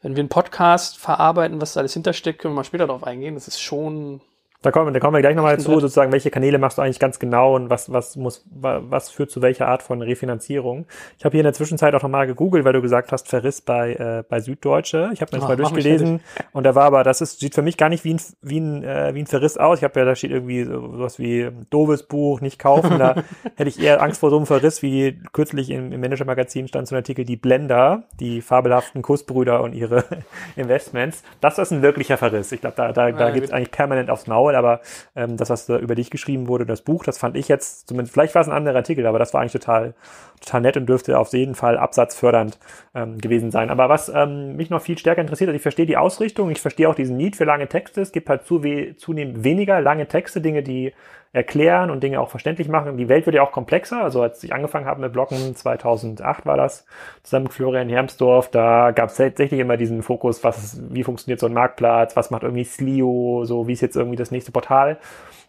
[0.00, 3.34] wenn wir einen Podcast verarbeiten, was da alles hintersteckt, können wir mal später darauf eingehen.
[3.34, 4.20] Das ist schon
[4.62, 7.18] da kommen, da kommen wir gleich nochmal zu, sozusagen, welche Kanäle machst du eigentlich ganz
[7.18, 10.86] genau und was, was muss, was führt zu welcher Art von Refinanzierung.
[11.18, 13.94] Ich habe hier in der Zwischenzeit auch nochmal gegoogelt, weil du gesagt hast, Verriss bei,
[13.94, 15.10] äh, bei Süddeutsche.
[15.12, 16.20] Ich habe das mal durchgelesen
[16.52, 18.84] und da war aber, das ist, sieht für mich gar nicht wie ein, wie ein,
[18.84, 19.78] äh, wie ein Verriss aus.
[19.78, 23.00] Ich habe ja, da steht irgendwie sowas wie doofes Buch, nicht kaufen.
[23.00, 23.16] Da
[23.56, 26.94] hätte ich eher Angst vor so einem Verriss, wie kürzlich im, im Manager-Magazin stand so
[26.94, 30.04] ein Artikel, die Blender, die fabelhaften Kussbrüder und ihre
[30.56, 31.24] Investments.
[31.40, 32.52] Das ist ein wirklicher Verriss.
[32.52, 34.80] Ich glaube, da, da, da ja, gibt's eigentlich permanent aufs Maul toll, aber
[35.16, 38.12] ähm, das, was da über dich geschrieben wurde, das Buch, das fand ich jetzt, zumindest,
[38.12, 39.94] vielleicht war es ein anderer Artikel, aber das war eigentlich total,
[40.44, 42.58] total nett und dürfte auf jeden Fall absatzfördernd
[42.94, 43.70] ähm, gewesen sein.
[43.70, 46.88] Aber was ähm, mich noch viel stärker interessiert, also ich verstehe die Ausrichtung, ich verstehe
[46.88, 48.00] auch diesen Need für lange Texte.
[48.00, 50.92] Es gibt halt zu we zunehmend weniger lange Texte, Dinge, die
[51.32, 52.98] erklären und Dinge auch verständlich machen.
[52.98, 54.02] Die Welt wird ja auch komplexer.
[54.02, 56.84] Also als ich angefangen habe mit Bloggen, 2008 war das,
[57.22, 61.46] zusammen mit Florian Hermsdorf, da gab es tatsächlich immer diesen Fokus, was, wie funktioniert so
[61.46, 64.98] ein Marktplatz, was macht irgendwie Slio, so wie ist jetzt irgendwie das nächste Portal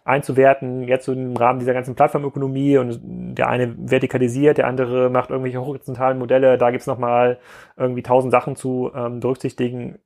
[0.04, 5.30] einzuwerten, jetzt so im Rahmen dieser ganzen Plattformökonomie und der eine vertikalisiert, der andere macht
[5.30, 7.38] irgendwelche horizontalen Modelle, da gibt's nochmal
[7.78, 9.98] irgendwie tausend Sachen zu ähm, berücksichtigen,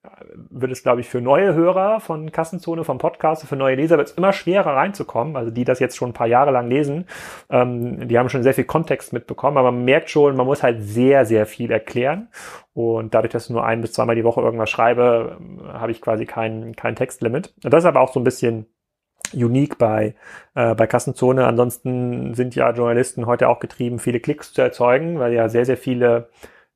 [0.50, 4.10] wird es, glaube ich, für neue Hörer von Kassenzone, vom Podcast, für neue Leser wird
[4.10, 7.06] es immer schwerer reinzukommen, also die das jetzt schon ein paar Jahre lang lesen,
[7.50, 10.80] ähm, die haben schon sehr viel Kontext mitbekommen, aber man merkt schon, man muss halt
[10.80, 12.28] sehr, sehr viel erklären
[12.72, 15.38] und dadurch, dass ich nur ein bis zweimal die Woche irgendwas schreibe,
[15.72, 17.52] habe ich quasi kein, kein Textlimit.
[17.62, 18.66] Das ist aber auch so ein bisschen
[19.34, 20.14] unique bei,
[20.54, 21.46] äh, bei Kassenzone.
[21.46, 25.76] Ansonsten sind ja Journalisten heute auch getrieben, viele Klicks zu erzeugen, weil ja sehr, sehr
[25.76, 26.28] viele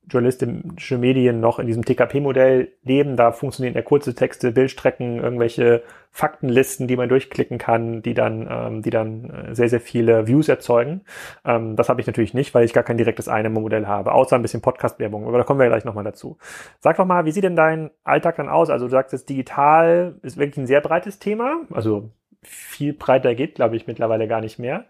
[0.08, 3.16] journalistische Medien noch in diesem TKP-Modell leben.
[3.16, 8.82] Da funktionieren ja kurze Texte, Bildstrecken, irgendwelche Faktenlisten, die man durchklicken kann, die dann, ähm,
[8.82, 11.02] die dann äh, sehr, sehr viele Views erzeugen.
[11.44, 14.42] Ähm, das habe ich natürlich nicht, weil ich gar kein direktes Einnahmemodell habe, außer ein
[14.42, 15.26] bisschen Podcast-Werbung.
[15.26, 16.36] Aber da kommen wir gleich nochmal dazu.
[16.80, 18.70] Sag doch mal, wie sieht denn dein Alltag dann aus?
[18.70, 21.60] Also du sagst jetzt, digital ist wirklich ein sehr breites Thema.
[21.70, 22.10] Also
[22.42, 24.86] viel breiter geht, glaube ich, mittlerweile gar nicht mehr.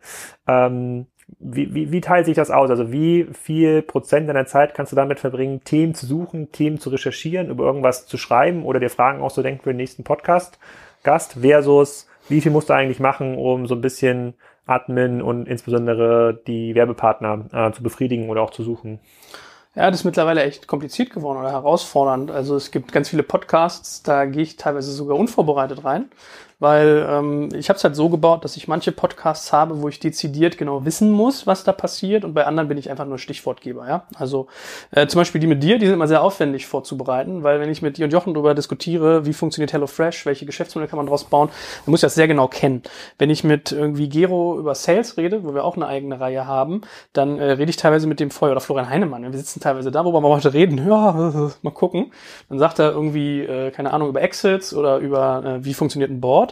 [0.46, 1.06] Ähm,
[1.38, 2.70] wie, wie, wie teilt sich das aus?
[2.70, 6.90] Also wie viel Prozent deiner Zeit kannst du damit verbringen, Themen zu suchen, Themen zu
[6.90, 12.40] recherchieren, über irgendwas zu schreiben oder dir Fragen auszudenken für den nächsten Podcast-Gast versus wie
[12.40, 14.34] viel musst du eigentlich machen, um so ein bisschen
[14.66, 19.00] Admin und insbesondere die Werbepartner äh, zu befriedigen oder auch zu suchen?
[19.74, 22.30] Ja, das ist mittlerweile echt kompliziert geworden oder herausfordernd.
[22.30, 26.10] Also es gibt ganz viele Podcasts, da gehe ich teilweise sogar unvorbereitet rein
[26.62, 29.98] weil ähm, ich habe es halt so gebaut, dass ich manche Podcasts habe, wo ich
[29.98, 33.88] dezidiert genau wissen muss, was da passiert und bei anderen bin ich einfach nur Stichwortgeber.
[33.88, 34.46] Ja, also
[34.92, 37.82] äh, zum Beispiel die mit dir, die sind immer sehr aufwendig vorzubereiten, weil wenn ich
[37.82, 41.48] mit dir und Jochen darüber diskutiere, wie funktioniert HelloFresh, welche Geschäftsmodelle kann man daraus bauen,
[41.84, 42.82] dann muss ich das sehr genau kennen.
[43.18, 46.82] Wenn ich mit irgendwie Gero über Sales rede, wo wir auch eine eigene Reihe haben,
[47.12, 49.24] dann äh, rede ich teilweise mit dem Feuer oder Florian Heinemann.
[49.24, 50.78] Wir sitzen teilweise da, worüber wir heute reden.
[50.86, 52.12] Ja, mal gucken.
[52.48, 56.20] Dann sagt er irgendwie, äh, keine Ahnung, über Exits oder über äh, wie funktioniert ein
[56.20, 56.51] Board.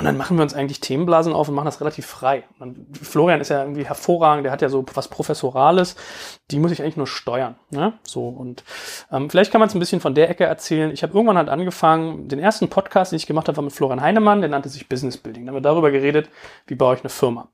[0.00, 2.44] Und dann machen wir uns eigentlich Themenblasen auf und machen das relativ frei.
[2.58, 5.94] Und Florian ist ja irgendwie hervorragend, der hat ja so was Professorales,
[6.50, 7.56] die muss ich eigentlich nur steuern.
[7.68, 7.92] Ne?
[8.02, 8.64] So, und
[9.12, 10.90] ähm, vielleicht kann man es ein bisschen von der Ecke erzählen.
[10.90, 14.00] Ich habe irgendwann halt angefangen, den ersten Podcast, den ich gemacht habe, war mit Florian
[14.00, 15.44] Heinemann, der nannte sich Business Building.
[15.44, 16.30] Da haben wir darüber geredet,
[16.66, 17.48] wie baue ich eine Firma.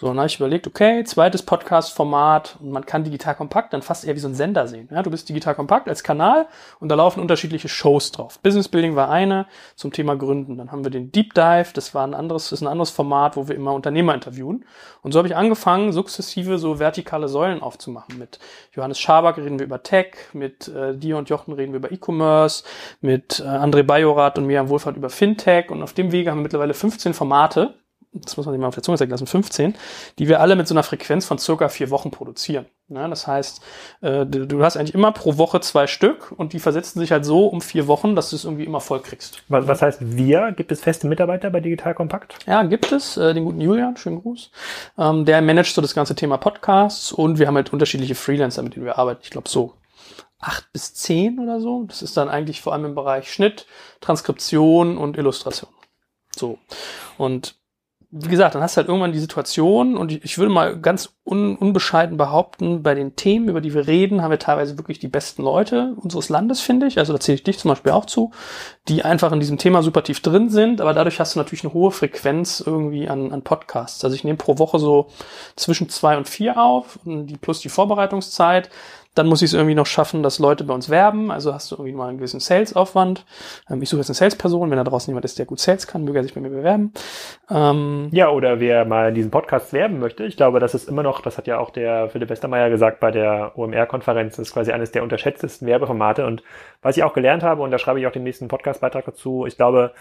[0.00, 4.04] So, dann habe ich überlegt, okay, zweites Podcast-Format und man kann digital kompakt dann fast
[4.04, 4.88] eher wie so ein Sender sehen.
[4.92, 6.46] Ja, du bist digital kompakt als Kanal
[6.78, 8.38] und da laufen unterschiedliche Shows drauf.
[8.38, 10.56] Business Building war eine zum Thema Gründen.
[10.56, 13.48] Dann haben wir den Deep Dive, das war ein anderes, ist ein anderes Format, wo
[13.48, 14.64] wir immer Unternehmer interviewen.
[15.02, 18.18] Und so habe ich angefangen, sukzessive so vertikale Säulen aufzumachen.
[18.18, 18.38] Mit
[18.74, 22.62] Johannes Schaback reden wir über Tech, mit äh, dir und Jochen reden wir über E-Commerce,
[23.00, 26.44] mit äh, André Bajorath und Miriam Wohlfahrt über Fintech und auf dem Wege haben wir
[26.44, 27.74] mittlerweile 15 Formate,
[28.12, 29.74] das muss man sich mal auf der Zunge zeigen lassen, 15,
[30.18, 32.66] die wir alle mit so einer Frequenz von circa vier Wochen produzieren.
[32.88, 33.60] Ja, das heißt,
[34.00, 37.26] äh, du, du, hast eigentlich immer pro Woche zwei Stück und die versetzen sich halt
[37.26, 39.42] so um vier Wochen, dass du es irgendwie immer voll kriegst.
[39.48, 40.52] Was, was heißt wir?
[40.52, 42.36] Gibt es feste Mitarbeiter bei Digital Kompakt?
[42.46, 43.18] Ja, gibt es.
[43.18, 44.50] Äh, den guten Julian, schönen Gruß.
[44.96, 48.74] Ähm, der managt so das ganze Thema Podcasts und wir haben halt unterschiedliche Freelancer, mit
[48.74, 49.20] denen wir arbeiten.
[49.22, 49.74] Ich glaube so
[50.40, 51.84] acht bis zehn oder so.
[51.84, 53.66] Das ist dann eigentlich vor allem im Bereich Schnitt,
[54.00, 55.70] Transkription und Illustration.
[56.34, 56.58] So.
[57.18, 57.57] Und
[58.10, 61.56] wie gesagt, dann hast du halt irgendwann die Situation und ich, würde mal ganz un,
[61.56, 65.42] unbescheiden behaupten, bei den Themen, über die wir reden, haben wir teilweise wirklich die besten
[65.42, 66.98] Leute unseres Landes, finde ich.
[66.98, 68.30] Also da zähle ich dich zum Beispiel auch zu,
[68.88, 71.74] die einfach in diesem Thema super tief drin sind, aber dadurch hast du natürlich eine
[71.74, 74.02] hohe Frequenz irgendwie an, an Podcasts.
[74.02, 75.08] Also ich nehme pro Woche so
[75.54, 78.70] zwischen zwei und vier auf, die plus die Vorbereitungszeit.
[79.18, 81.30] Dann muss ich es irgendwie noch schaffen, dass Leute bei uns werben.
[81.30, 83.24] Also hast du irgendwie mal einen gewissen Sales-Aufwand.
[83.68, 84.70] Ähm, ich suche jetzt eine Sales-Person.
[84.70, 86.92] Wenn da draußen jemand ist, der gut Sales kann, möge er sich bei mir bewerben.
[87.50, 90.24] Ähm ja, oder wer mal in diesem Podcast werben möchte.
[90.24, 93.10] Ich glaube, das ist immer noch, das hat ja auch der Philipp Westermeier gesagt bei
[93.10, 96.24] der OMR-Konferenz, ist quasi eines der unterschätztesten Werbeformate.
[96.24, 96.44] Und
[96.80, 99.56] was ich auch gelernt habe, und da schreibe ich auch den nächsten Podcast-Beitrag dazu, ich
[99.56, 99.92] glaube,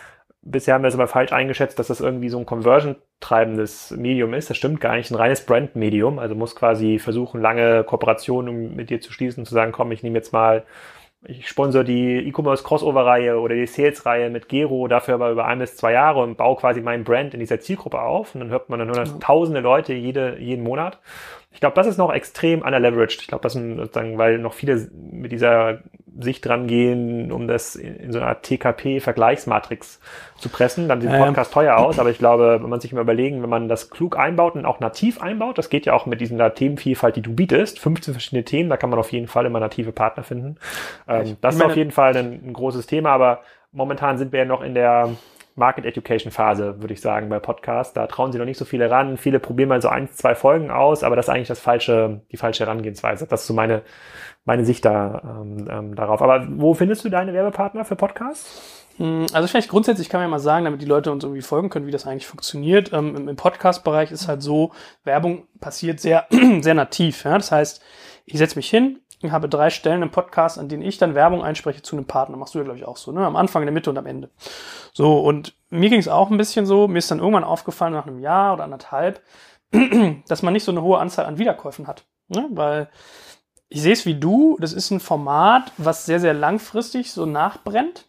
[0.52, 4.50] bisher haben wir es aber falsch eingeschätzt, dass das irgendwie so ein Conversion-treibendes Medium ist.
[4.50, 5.12] Das stimmt gar nicht.
[5.12, 6.20] Ein reines Brand-Medium.
[6.20, 10.18] Also muss quasi versuchen, lange Kooperationen mit dir zu schließen, zu sagen, komm, ich nehme
[10.18, 10.64] jetzt mal
[11.26, 15.76] ich sponsor die E-Commerce Crossover-Reihe oder die Sales-Reihe mit Gero, dafür aber über ein bis
[15.76, 18.36] zwei Jahre und baue quasi mein Brand in dieser Zielgruppe auf.
[18.36, 21.00] Und dann hört man dann nur tausende Leute jede, jeden Monat.
[21.52, 23.22] Ich glaube, das ist noch extrem underleveraged.
[23.22, 25.80] Ich glaube, das sind sozusagen, weil noch viele mit dieser
[26.20, 30.00] Sicht dran gehen, um das in so einer TKP-Vergleichsmatrix
[30.38, 30.88] zu pressen.
[30.88, 33.50] Dann sieht der Podcast teuer aus, aber ich glaube, wenn man sich mal überlegen, wenn
[33.50, 37.16] man das klug einbaut und auch nativ einbaut, das geht ja auch mit dieser Themenvielfalt,
[37.16, 40.24] die du bietest, 15 verschiedene Themen, da kann man auf jeden Fall immer native Partner
[40.24, 40.58] finden.
[41.08, 44.46] Ähm, das ist auf jeden Fall ein, ein großes Thema, aber momentan sind wir ja
[44.46, 45.10] noch in der
[45.58, 47.94] Market Education Phase, würde ich sagen, bei Podcasts.
[47.94, 49.18] Da trauen sie noch nicht so viele ran.
[49.18, 52.38] Viele probieren mal so ein, zwei Folgen aus, aber das ist eigentlich das falsche, die
[52.38, 53.26] falsche Herangehensweise.
[53.26, 53.82] Das ist so meine,
[54.48, 56.22] meine Sicht da, ähm, ähm, darauf.
[56.22, 58.88] Aber wo findest du deine Werbepartner für Podcasts?
[58.96, 61.70] Hm, also vielleicht grundsätzlich kann man ja mal sagen, damit die Leute uns irgendwie folgen
[61.70, 62.94] können, wie das eigentlich funktioniert.
[62.94, 64.72] Ähm, Im Podcast-Bereich ist halt so,
[65.04, 66.28] Werbung passiert sehr,
[66.62, 67.26] sehr nativ.
[67.26, 67.38] Ja?
[67.38, 67.84] Das heißt,
[68.26, 71.44] ich setze mich hin, ich habe drei Stellen im Podcast, an denen ich dann Werbung
[71.44, 72.38] einspreche zu einem Partner.
[72.38, 73.26] Machst du ja, glaube ich, auch so, ne?
[73.26, 74.30] Am Anfang, in der Mitte und am Ende.
[74.94, 78.08] So, und mir ging es auch ein bisschen so, mir ist dann irgendwann aufgefallen, nach
[78.08, 79.22] einem Jahr oder anderthalb,
[80.28, 82.06] dass man nicht so eine hohe Anzahl an Wiederkäufen hat.
[82.30, 82.48] Ne?
[82.52, 82.90] Weil
[83.70, 88.06] ich sehe es wie du, das ist ein Format, was sehr, sehr langfristig so nachbrennt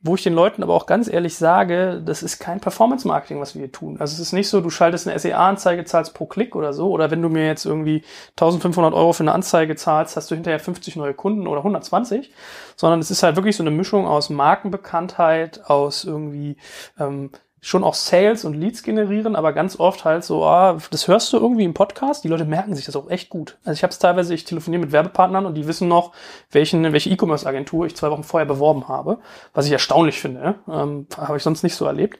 [0.00, 3.62] wo ich den Leuten aber auch ganz ehrlich sage, das ist kein Performance-Marketing, was wir
[3.62, 3.96] hier tun.
[3.98, 7.10] Also es ist nicht so, du schaltest eine SEA-Anzeige, zahlst pro Klick oder so, oder
[7.10, 10.94] wenn du mir jetzt irgendwie 1500 Euro für eine Anzeige zahlst, hast du hinterher 50
[10.94, 12.32] neue Kunden oder 120,
[12.76, 16.58] sondern es ist halt wirklich so eine Mischung aus Markenbekanntheit, aus irgendwie
[17.00, 21.32] ähm, schon auch Sales und Leads generieren, aber ganz oft halt so, ah, das hörst
[21.32, 23.58] du irgendwie im Podcast, die Leute merken sich das auch echt gut.
[23.64, 26.12] Also ich habe es teilweise, ich telefoniere mit Werbepartnern und die wissen noch,
[26.50, 29.18] welchen, welche E-Commerce-Agentur ich zwei Wochen vorher beworben habe,
[29.54, 32.18] was ich erstaunlich finde, ähm, habe ich sonst nicht so erlebt.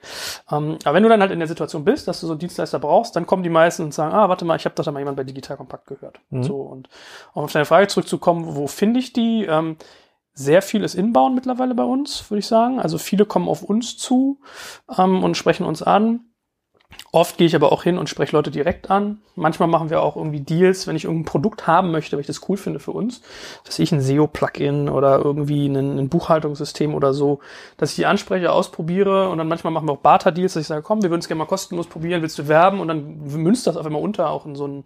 [0.51, 2.79] Ähm, aber wenn du dann halt in der Situation bist, dass du so einen Dienstleister
[2.81, 4.99] brauchst, dann kommen die meisten und sagen, ah, warte mal, ich habe doch da mal
[4.99, 6.21] jemand bei Digital Kompakt gehört.
[6.31, 6.43] Mhm.
[6.43, 6.89] So und
[7.33, 9.45] um auf deine Frage zurückzukommen, wo finde ich die?
[9.45, 9.77] Ähm,
[10.39, 12.79] sehr viel ist inbound mittlerweile bei uns, würde ich sagen.
[12.79, 14.41] Also viele kommen auf uns zu
[14.97, 16.21] ähm, und sprechen uns an.
[17.11, 19.23] Oft gehe ich aber auch hin und spreche Leute direkt an.
[19.35, 22.47] Manchmal machen wir auch irgendwie Deals, wenn ich irgendein Produkt haben möchte, weil ich das
[22.49, 23.23] cool finde für uns,
[23.65, 27.41] dass ich ein SEO-Plugin oder irgendwie ein, ein, Buchhaltungssystem oder so,
[27.79, 30.83] dass ich die anspreche, ausprobiere und dann manchmal machen wir auch Barter-Deals, dass ich sage,
[30.83, 33.79] komm, wir würden es gerne mal kostenlos probieren, willst du werben und dann münzt das
[33.79, 34.85] auf einmal unter auch in so ein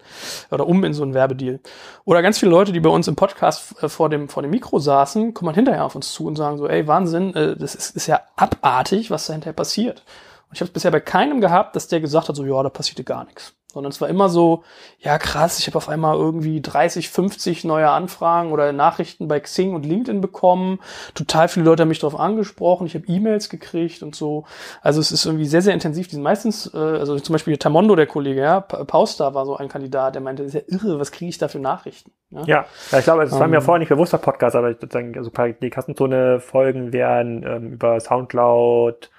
[0.53, 1.59] oder um in so einen Werbedeal.
[2.05, 4.79] Oder ganz viele Leute, die bei uns im Podcast äh, vor dem vor dem Mikro
[4.79, 8.07] saßen, kommen hinterher auf uns zu und sagen so, ey Wahnsinn, äh, das ist, ist
[8.07, 10.05] ja abartig, was da hinterher passiert.
[10.53, 12.69] Und ich habe es bisher bei keinem gehabt, dass der gesagt hat, so ja, da
[12.69, 13.55] passierte gar nichts.
[13.73, 14.65] Sondern es war immer so,
[14.99, 19.75] ja krass, ich habe auf einmal irgendwie 30, 50 neue Anfragen oder Nachrichten bei Xing
[19.75, 20.79] und LinkedIn bekommen.
[21.15, 24.45] Total viele Leute haben mich darauf angesprochen, ich habe E-Mails gekriegt und so.
[24.83, 26.07] Also es ist irgendwie sehr, sehr intensiv.
[26.09, 29.69] Die sind meistens, äh, also zum Beispiel Tamondo, der Kollege, ja, Pauster war so ein
[29.69, 32.13] Kandidat, der meinte, das ist ja irre, was kriege ich da für Nachrichten?
[32.29, 34.83] Ja, ja, ja ich glaube, es war mir ähm, vorher nicht bewusster Podcast, aber ich
[34.83, 39.11] würde sagen, also die Kassenzone-Folgen werden ähm, über Soundcloud,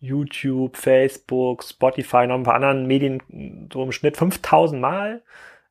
[0.00, 5.22] YouTube, Facebook, Spotify, noch ein paar anderen Medien so im Schnitt 5000 Mal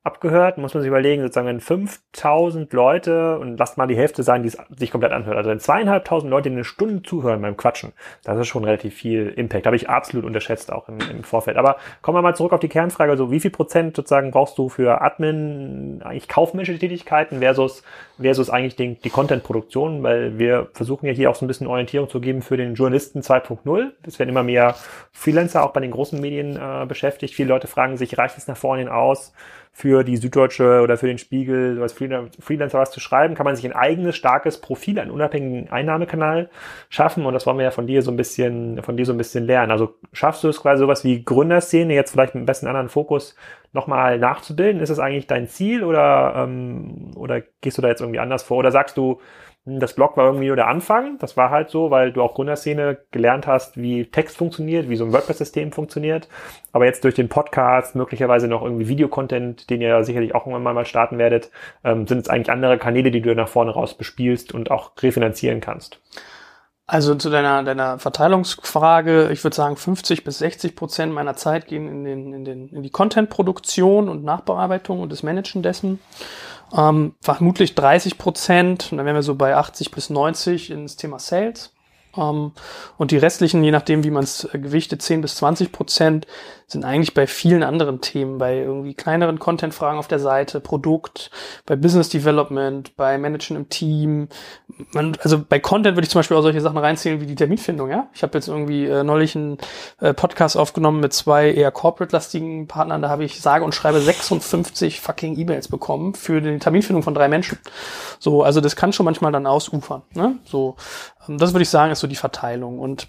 [0.04, 4.44] abgehört, muss man sich überlegen, sozusagen wenn 5000 Leute und lasst mal die Hälfte sein,
[4.44, 7.92] die es sich komplett anhört, also wenn zweieinhalbtausend Leute eine Stunde zuhören beim Quatschen,
[8.24, 9.66] das ist schon relativ viel Impact.
[9.66, 11.58] Habe ich absolut unterschätzt auch im, im, Vorfeld.
[11.58, 14.70] Aber kommen wir mal zurück auf die Kernfrage, also wie viel Prozent sozusagen brauchst du
[14.70, 17.84] für Admin, eigentlich kaufmännische Tätigkeiten versus,
[18.20, 22.08] versus eigentlich den, die Content-Produktion, weil wir versuchen ja hier auch so ein bisschen Orientierung
[22.08, 23.92] zu geben für den Journalisten 2.0.
[24.08, 24.76] Es werden immer mehr
[25.12, 27.34] Freelancer auch bei den großen Medien äh, beschäftigt.
[27.36, 29.34] Viele Leute fragen sich, reicht es nach vorne hin aus?
[29.80, 33.64] Für die Süddeutsche oder für den Spiegel als Freelancer was zu schreiben, kann man sich
[33.64, 36.50] ein eigenes, starkes Profil, einen unabhängigen Einnahmekanal
[36.90, 37.26] schaffen.
[37.26, 39.46] Und das wollen wir ja von dir so ein bisschen, von dir so ein bisschen
[39.46, 39.72] lernen.
[39.72, 43.38] Also schaffst du es quasi sowas wie Gründerszene, jetzt vielleicht mit einem besten anderen Fokus
[43.72, 44.82] nochmal nachzubilden?
[44.82, 48.58] Ist das eigentlich dein Ziel oder, ähm, oder gehst du da jetzt irgendwie anders vor?
[48.58, 49.22] Oder sagst du,
[49.78, 51.18] das Blog war irgendwie nur der Anfang.
[51.20, 55.06] Das war halt so, weil du auch Gründerszene gelernt hast, wie Text funktioniert, wie so
[55.06, 56.28] ein WordPress-System funktioniert.
[56.72, 60.86] Aber jetzt durch den Podcast, möglicherweise noch irgendwie Videocontent, den ihr sicherlich auch irgendwann mal
[60.86, 61.52] starten werdet,
[61.84, 65.62] ähm, sind es eigentlich andere Kanäle, die du nach vorne raus bespielst und auch refinanzieren
[65.62, 66.00] kannst.
[66.90, 71.88] Also zu deiner, deiner Verteilungsfrage, ich würde sagen, 50 bis 60 Prozent meiner Zeit gehen
[71.88, 76.00] in, den, in, den, in die Content-Produktion und Nachbearbeitung und das Managen dessen.
[76.76, 81.20] Ähm, vermutlich 30 Prozent, und dann wären wir so bei 80 bis 90 ins Thema
[81.20, 81.74] Sales.
[82.16, 82.52] Ähm,
[82.98, 86.28] und die restlichen, je nachdem, wie man es äh, gewichtet, 10 bis 20 Prozent
[86.72, 91.32] sind eigentlich bei vielen anderen Themen, bei irgendwie kleineren Content-Fragen auf der Seite, Produkt,
[91.66, 94.30] bei Business Development, bei Managen im Team.
[94.92, 97.90] Man, also bei Content würde ich zum Beispiel auch solche Sachen reinzählen wie die Terminfindung,
[97.90, 98.08] ja.
[98.14, 99.58] Ich habe jetzt irgendwie äh, neulich einen
[100.00, 105.02] äh, Podcast aufgenommen mit zwei eher corporate-lastigen Partnern, da habe ich sage und schreibe 56
[105.02, 107.58] fucking E-Mails bekommen für die Terminfindung von drei Menschen.
[108.20, 110.04] So, also das kann schon manchmal dann ausufern.
[110.14, 110.38] Ne?
[110.46, 110.76] So,
[111.28, 112.80] ähm, das würde ich sagen, ist so die Verteilung.
[112.80, 113.08] Und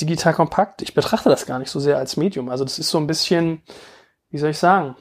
[0.00, 2.48] digital kompakt, ich betrachte das gar nicht so sehr als Medium.
[2.48, 3.62] Also das ist so ein bisschen,
[4.30, 4.96] wie soll ich sagen?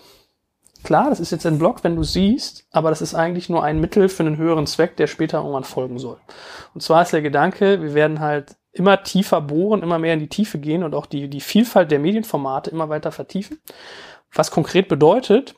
[0.84, 3.80] Klar, das ist jetzt ein Blog, wenn du siehst, aber das ist eigentlich nur ein
[3.80, 6.20] Mittel für einen höheren Zweck, der später irgendwann folgen soll.
[6.74, 10.28] Und zwar ist der Gedanke, wir werden halt immer tiefer bohren, immer mehr in die
[10.28, 13.60] Tiefe gehen und auch die, die Vielfalt der Medienformate immer weiter vertiefen.
[14.34, 15.56] Was konkret bedeutet,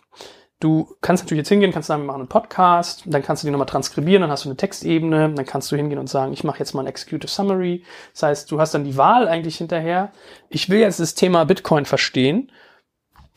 [0.62, 3.52] Du kannst natürlich jetzt hingehen, kannst sagen, wir machen einen Podcast, dann kannst du die
[3.52, 6.60] nochmal transkribieren, dann hast du eine Textebene, dann kannst du hingehen und sagen, ich mache
[6.60, 7.84] jetzt mal ein Executive Summary.
[8.14, 10.14] Das heißt, du hast dann die Wahl eigentlich hinterher.
[10.50, 12.52] Ich will jetzt das Thema Bitcoin verstehen.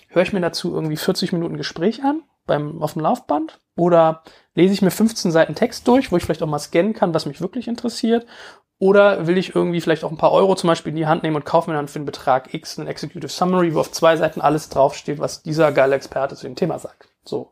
[0.09, 3.59] Höre ich mir dazu irgendwie 40 Minuten Gespräch an beim, auf dem Laufband?
[3.77, 4.23] Oder
[4.55, 7.27] lese ich mir 15 Seiten Text durch, wo ich vielleicht auch mal scannen kann, was
[7.27, 8.27] mich wirklich interessiert?
[8.79, 11.37] Oder will ich irgendwie vielleicht auch ein paar Euro zum Beispiel in die Hand nehmen
[11.37, 14.41] und kaufe mir dann für den Betrag X ein Executive Summary, wo auf zwei Seiten
[14.41, 17.09] alles draufsteht, was dieser geile Experte zu dem Thema sagt.
[17.25, 17.51] So.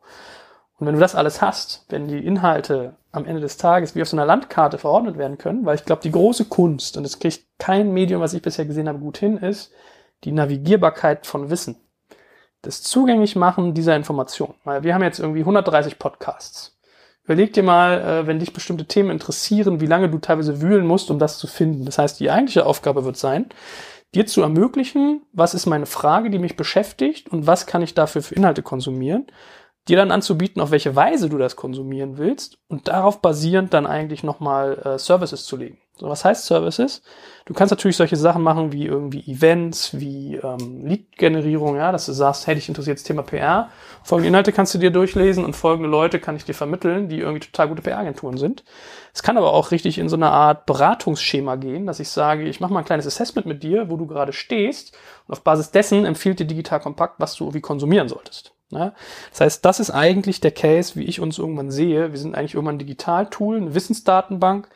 [0.79, 4.07] Und wenn du das alles hast, wenn die Inhalte am Ende des Tages wie auf
[4.07, 7.43] so einer Landkarte verordnet werden können, weil ich glaube, die große Kunst, und das kriegt
[7.57, 9.71] kein Medium, was ich bisher gesehen habe, gut hin, ist
[10.23, 11.77] die Navigierbarkeit von Wissen.
[12.61, 14.55] Das zugänglich machen dieser Information.
[14.63, 16.76] Weil wir haben jetzt irgendwie 130 Podcasts.
[17.27, 21.11] Überleg dir mal, äh, wenn dich bestimmte Themen interessieren, wie lange du teilweise wühlen musst,
[21.11, 21.83] um das zu finden.
[21.83, 23.47] Das heißt, die eigentliche Aufgabe wird sein,
[24.15, 28.21] dir zu ermöglichen, was ist meine Frage, die mich beschäftigt und was kann ich dafür
[28.21, 29.27] für Inhalte konsumieren,
[29.87, 34.23] dir dann anzubieten, auf welche Weise du das konsumieren willst und darauf basierend dann eigentlich
[34.23, 35.77] nochmal äh, Services zu legen.
[35.99, 37.01] So, was heißt Services?
[37.45, 42.11] Du kannst natürlich solche Sachen machen wie irgendwie Events, wie ähm, Lead-Generierung, ja, dass du
[42.11, 43.69] sagst, hey, dich interessiert das Thema PR.
[44.03, 47.47] Folgende Inhalte kannst du dir durchlesen und folgende Leute kann ich dir vermitteln, die irgendwie
[47.47, 48.63] total gute PR-Agenturen sind.
[49.11, 52.59] Es kann aber auch richtig in so eine Art Beratungsschema gehen, dass ich sage, ich
[52.59, 54.95] mache mal ein kleines Assessment mit dir, wo du gerade stehst
[55.25, 58.56] und auf Basis dessen empfiehlt dir Digital Kompakt, was du irgendwie konsumieren solltest.
[58.69, 58.93] Ja?
[59.31, 62.11] Das heißt, das ist eigentlich der Case, wie ich uns irgendwann sehe.
[62.11, 64.67] Wir sind eigentlich irgendwann ein Digitaltool, eine Wissensdatenbank,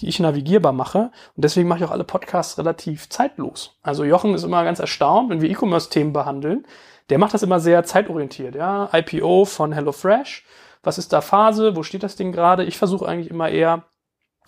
[0.00, 1.10] die ich navigierbar mache.
[1.36, 3.76] Und deswegen mache ich auch alle Podcasts relativ zeitlos.
[3.82, 6.66] Also Jochen ist immer ganz erstaunt, wenn wir E-Commerce-Themen behandeln.
[7.10, 8.54] Der macht das immer sehr zeitorientiert.
[8.54, 10.44] Ja, IPO von HelloFresh.
[10.82, 11.74] Was ist da Phase?
[11.74, 12.64] Wo steht das Ding gerade?
[12.64, 13.84] Ich versuche eigentlich immer eher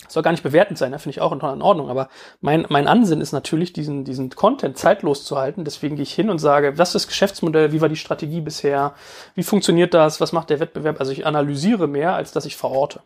[0.08, 0.98] soll gar nicht bewertend sein, da ne?
[0.98, 1.88] finde ich auch in Ordnung.
[1.88, 2.08] Aber
[2.40, 5.64] mein, mein Ansinn ist natürlich, diesen, diesen Content zeitlos zu halten.
[5.64, 8.94] Deswegen gehe ich hin und sage, was ist das Geschäftsmodell, wie war die Strategie bisher,
[9.34, 11.00] wie funktioniert das, was macht der Wettbewerb?
[11.00, 13.00] Also ich analysiere mehr, als dass ich verorte.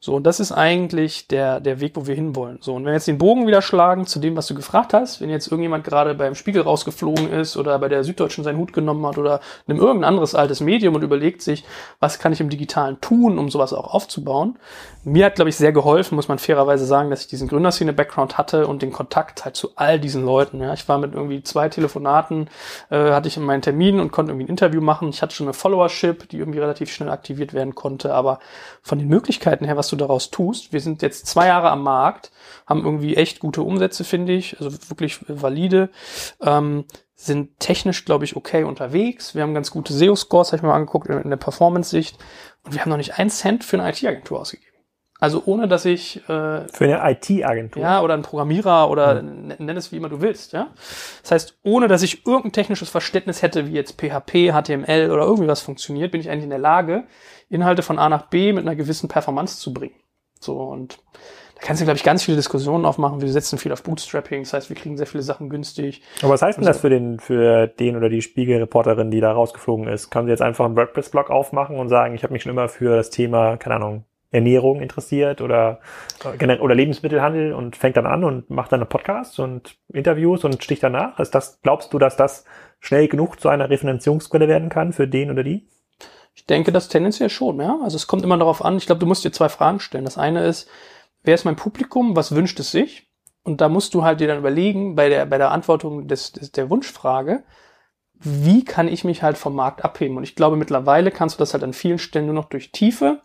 [0.00, 2.58] So, und das ist eigentlich der, der Weg, wo wir hinwollen.
[2.60, 5.20] So, und wenn wir jetzt den Bogen wieder schlagen zu dem, was du gefragt hast,
[5.20, 9.06] wenn jetzt irgendjemand gerade beim Spiegel rausgeflogen ist oder bei der Süddeutschen seinen Hut genommen
[9.06, 11.64] hat oder nimmt irgendein anderes altes Medium und überlegt sich,
[12.00, 14.58] was kann ich im Digitalen tun, um sowas auch aufzubauen.
[15.08, 18.66] Mir hat, glaube ich, sehr geholfen, muss man fairerweise sagen, dass ich diesen Gründerszene-Background hatte
[18.66, 20.60] und den Kontakt halt zu all diesen Leuten.
[20.60, 20.72] Ja.
[20.72, 22.48] Ich war mit irgendwie zwei Telefonaten,
[22.90, 25.10] äh, hatte ich in meinen Termin und konnte irgendwie ein Interview machen.
[25.10, 28.40] Ich hatte schon eine Followership, die irgendwie relativ schnell aktiviert werden konnte, aber
[28.82, 30.72] von den Möglichkeiten her, was was du daraus tust.
[30.72, 32.32] Wir sind jetzt zwei Jahre am Markt,
[32.66, 35.90] haben irgendwie echt gute Umsätze, finde ich, also wirklich valide.
[36.40, 39.34] Ähm, sind technisch, glaube ich, okay unterwegs.
[39.34, 42.18] Wir haben ganz gute SEO-Scores, habe ich mal angeguckt, in der Performance-Sicht.
[42.64, 44.75] Und wir haben noch nicht einen Cent für eine IT-Agentur ausgegeben.
[45.18, 46.16] Also ohne, dass ich...
[46.28, 47.82] Äh, für eine IT-Agentur?
[47.82, 49.54] Ja, oder einen Programmierer oder mhm.
[49.58, 50.52] nenn es wie immer du willst.
[50.52, 50.68] ja.
[51.22, 55.48] Das heißt, ohne, dass ich irgendein technisches Verständnis hätte, wie jetzt PHP, HTML oder irgendwie
[55.48, 57.04] was funktioniert, bin ich eigentlich in der Lage,
[57.48, 59.94] Inhalte von A nach B mit einer gewissen Performance zu bringen.
[60.40, 60.98] So und
[61.56, 63.22] da kannst du, glaube ich, ganz viele Diskussionen aufmachen.
[63.22, 66.02] Wir setzen viel auf Bootstrapping, das heißt, wir kriegen sehr viele Sachen günstig.
[66.20, 69.88] Aber was heißt denn das für den, für den oder die Spiegelreporterin, die da rausgeflogen
[69.88, 70.10] ist?
[70.10, 72.96] Kann sie jetzt einfach einen WordPress-Blog aufmachen und sagen, ich habe mich schon immer für
[72.96, 75.80] das Thema, keine Ahnung, Ernährung interessiert oder,
[76.24, 81.18] oder Lebensmittelhandel und fängt dann an und macht dann Podcasts und Interviews und sticht danach?
[81.18, 82.44] Ist das, glaubst du, dass das
[82.80, 85.68] schnell genug zu einer Refinanzierungsquelle werden kann für den oder die?
[86.34, 87.78] Ich denke das tendenziell schon, ja.
[87.82, 90.04] Also es kommt immer darauf an, ich glaube, du musst dir zwei Fragen stellen.
[90.04, 90.68] Das eine ist,
[91.22, 93.08] wer ist mein Publikum, was wünscht es sich?
[93.42, 96.52] Und da musst du halt dir dann überlegen, bei der, bei der Antwortung des, des,
[96.52, 97.44] der Wunschfrage,
[98.14, 100.16] wie kann ich mich halt vom Markt abheben?
[100.16, 103.22] Und ich glaube, mittlerweile kannst du das halt an vielen Stellen nur noch durch Tiefe,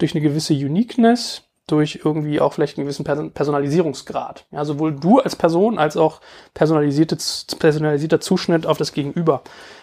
[0.00, 4.46] durch eine gewisse Uniqueness, durch irgendwie auch vielleicht einen gewissen Personalisierungsgrad.
[4.50, 6.20] Ja, sowohl du als Person als auch
[6.54, 7.16] personalisierte,
[7.58, 9.42] personalisierter Zuschnitt auf das Gegenüber.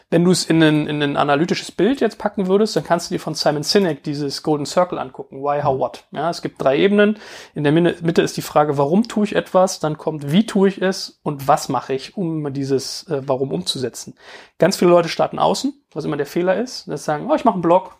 [0.10, 3.15] Wenn du es in ein, in ein analytisches Bild jetzt packen würdest, dann kannst du
[3.15, 5.41] dir von Simon Sinek dieses Golden Circle angucken.
[5.41, 6.06] Why, how, what.
[6.12, 7.17] Ja, es gibt drei Ebenen.
[7.56, 9.82] In der Mitte ist die Frage, warum tue ich etwas?
[9.82, 11.19] Dann kommt, wie tue ich es?
[11.23, 14.15] Und was mache ich, um dieses äh, Warum umzusetzen?
[14.60, 16.88] Ganz viele Leute starten außen, was immer der Fehler ist.
[16.88, 17.97] Das sagen, oh, ich mache einen Blog.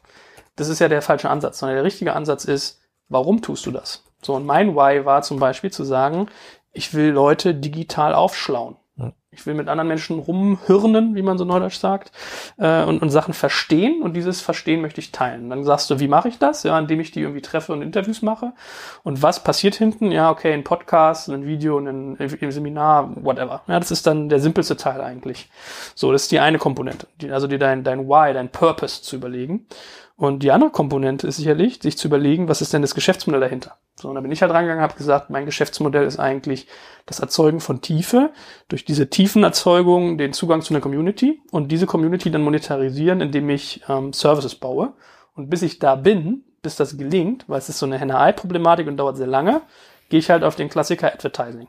[0.58, 4.04] Das ist ja der falsche Ansatz, sondern der richtige Ansatz ist, warum tust du das?
[4.22, 6.28] So, und mein Why war zum Beispiel zu sagen,
[6.74, 8.76] ich will Leute digital aufschlauen.
[9.38, 12.12] Ich will mit anderen Menschen rumhirnen, wie man so neudeutsch sagt,
[12.58, 14.02] äh, und, und Sachen verstehen.
[14.02, 15.52] Und dieses Verstehen möchte ich teilen.
[15.52, 16.64] Dann sagst du, wie mache ich das?
[16.64, 18.54] Ja, indem ich die irgendwie treffe und Interviews mache.
[19.04, 20.12] Und was passiert hinten?
[20.12, 23.62] Ja, okay, ein Podcast, ein Video, ein, ein Seminar, whatever.
[23.68, 25.52] Ja, das ist dann der simpelste Teil eigentlich.
[25.94, 27.06] So, das ist die eine Komponente.
[27.22, 29.68] Die, also dir dein, dein Why, dein Purpose zu überlegen.
[30.18, 33.78] Und die andere Komponente ist sicherlich, sich zu überlegen, was ist denn das Geschäftsmodell dahinter?
[33.96, 36.68] So, und da bin ich halt rangegangen, habe gesagt, mein Geschäftsmodell ist eigentlich
[37.06, 38.32] das Erzeugen von Tiefe,
[38.68, 43.82] durch diese Tiefenerzeugung den Zugang zu einer Community und diese Community dann monetarisieren, indem ich
[43.88, 44.94] ähm, Services baue.
[45.36, 48.98] Und bis ich da bin, bis das gelingt, weil es ist so eine Henne-Ei-Problematik und
[48.98, 49.62] dauert sehr lange,
[50.10, 51.68] gehe ich halt auf den Klassiker Advertising.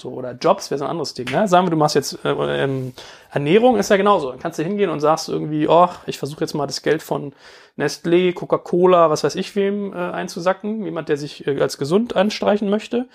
[0.00, 1.30] So, oder Jobs wäre so ein anderes Ding.
[1.30, 1.48] Ne?
[1.48, 2.92] Sagen wir, du machst jetzt äh, ähm,
[3.30, 4.30] Ernährung, ist ja genauso.
[4.30, 7.32] Dann kannst du hingehen und sagst irgendwie, oh, ich versuche jetzt mal das Geld von
[7.76, 10.84] Nestlé, Coca-Cola, was weiß ich wem äh, einzusacken.
[10.84, 13.06] Jemand, der sich äh, als gesund anstreichen möchte.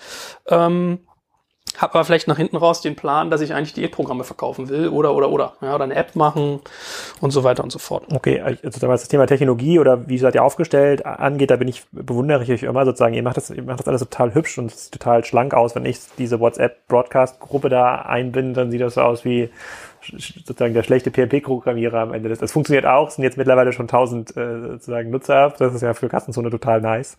[0.48, 1.00] Ähm,
[1.76, 5.14] hab aber vielleicht nach hinten raus den Plan, dass ich eigentlich Diätprogramme verkaufen will oder
[5.14, 6.60] oder oder ja, oder eine App machen
[7.20, 8.04] und so weiter und so fort.
[8.12, 11.84] Okay, also was das Thema Technologie oder wie seid ihr aufgestellt angeht, da bin ich
[11.90, 13.14] bewundere ich euch immer sozusagen.
[13.14, 15.74] Ihr macht das, ihr macht das alles total hübsch und total schlank aus.
[15.74, 19.50] Wenn ich diese WhatsApp Broadcast Gruppe da einbinde, dann sieht das so aus wie
[20.06, 22.28] sozusagen der schlechte PHP-Programmierer am Ende.
[22.28, 25.54] Das, das funktioniert auch, sind jetzt mittlerweile schon 1000 äh, sozusagen Nutzer.
[25.58, 27.16] Das ist ja für Kassenzone total nice.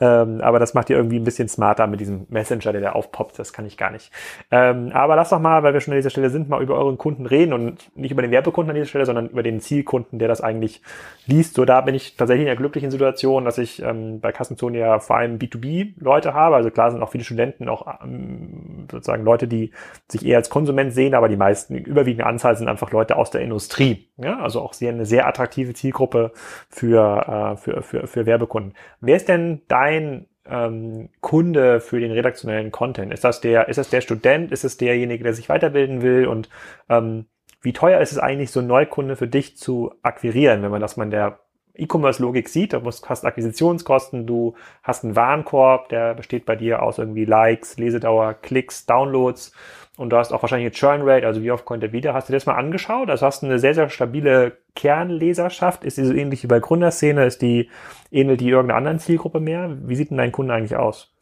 [0.00, 3.38] Ähm, aber das macht ihr irgendwie ein bisschen smarter mit diesem Messenger, der da aufpoppt.
[3.38, 4.10] Das kann ich gar nicht.
[4.50, 6.98] Ähm, aber lass doch mal, weil wir schon an dieser Stelle sind, mal über euren
[6.98, 10.28] Kunden reden und nicht über den Werbekunden an dieser Stelle, sondern über den Zielkunden, der
[10.28, 10.82] das eigentlich
[11.26, 11.54] liest.
[11.54, 14.98] So, da bin ich tatsächlich in der glücklichen Situation, dass ich ähm, bei Kassenzone ja
[14.98, 16.56] vor allem B2B-Leute habe.
[16.56, 19.70] Also klar sind auch viele Studenten, auch ähm, sozusagen Leute, die
[20.08, 23.30] sich eher als Konsument sehen, aber die meisten überwiegend überwiegende Anzahl sind einfach Leute aus
[23.30, 24.08] der Industrie.
[24.16, 26.32] Ja, also auch sehr eine sehr attraktive Zielgruppe
[26.68, 28.74] für, äh, für, für, für Werbekunden.
[29.00, 33.12] Wer ist denn dein ähm, Kunde für den redaktionellen Content?
[33.12, 34.52] Ist das der, ist das der Student?
[34.52, 36.26] Ist es derjenige, der sich weiterbilden will?
[36.26, 36.48] Und
[36.88, 37.26] ähm,
[37.60, 40.96] wie teuer ist es eigentlich, so ein Neukunde für dich zu akquirieren, wenn man das
[40.96, 41.38] mal in der
[41.74, 47.24] E-Commerce-Logik sieht, du hast Akquisitionskosten, du hast einen Warenkorb, der besteht bei dir aus irgendwie
[47.24, 49.54] Likes, Lesedauer, Klicks, Downloads
[49.96, 52.14] und du hast auch wahrscheinlich eine Churn Rate, also wie oft kommt der wieder.
[52.14, 53.10] Hast du das mal angeschaut?
[53.10, 55.84] Also hast du eine sehr, sehr stabile Kernleserschaft.
[55.84, 57.26] Ist die so ähnlich wie bei Gründerszene?
[57.26, 57.68] Ist die,
[58.10, 59.76] ähnelt die irgendeiner anderen Zielgruppe mehr?
[59.82, 61.12] Wie sieht denn dein Kunde eigentlich aus?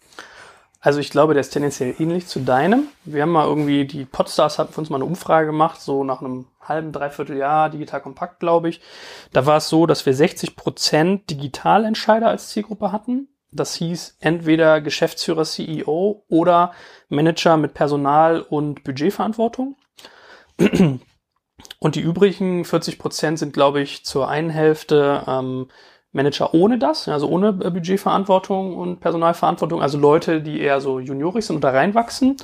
[0.83, 2.85] Also ich glaube, der ist tendenziell ähnlich zu deinem.
[3.05, 6.23] Wir haben mal irgendwie, die Podstars hatten für uns mal eine Umfrage gemacht, so nach
[6.23, 8.81] einem halben, dreiviertel Jahr, digital kompakt, glaube ich.
[9.33, 13.29] Da war es so, dass wir 60 Prozent Digitalentscheider als Zielgruppe hatten.
[13.53, 16.73] Das hieß entweder Geschäftsführer, CEO oder
[17.09, 19.77] Manager mit Personal- und Budgetverantwortung.
[21.79, 25.69] Und die übrigen 40 Prozent sind, glaube ich, zur einen Hälfte ähm,
[26.13, 31.47] Manager ohne das, also ohne äh, Budgetverantwortung und Personalverantwortung, also Leute, die eher so juniorig
[31.47, 32.37] sind und da reinwachsen.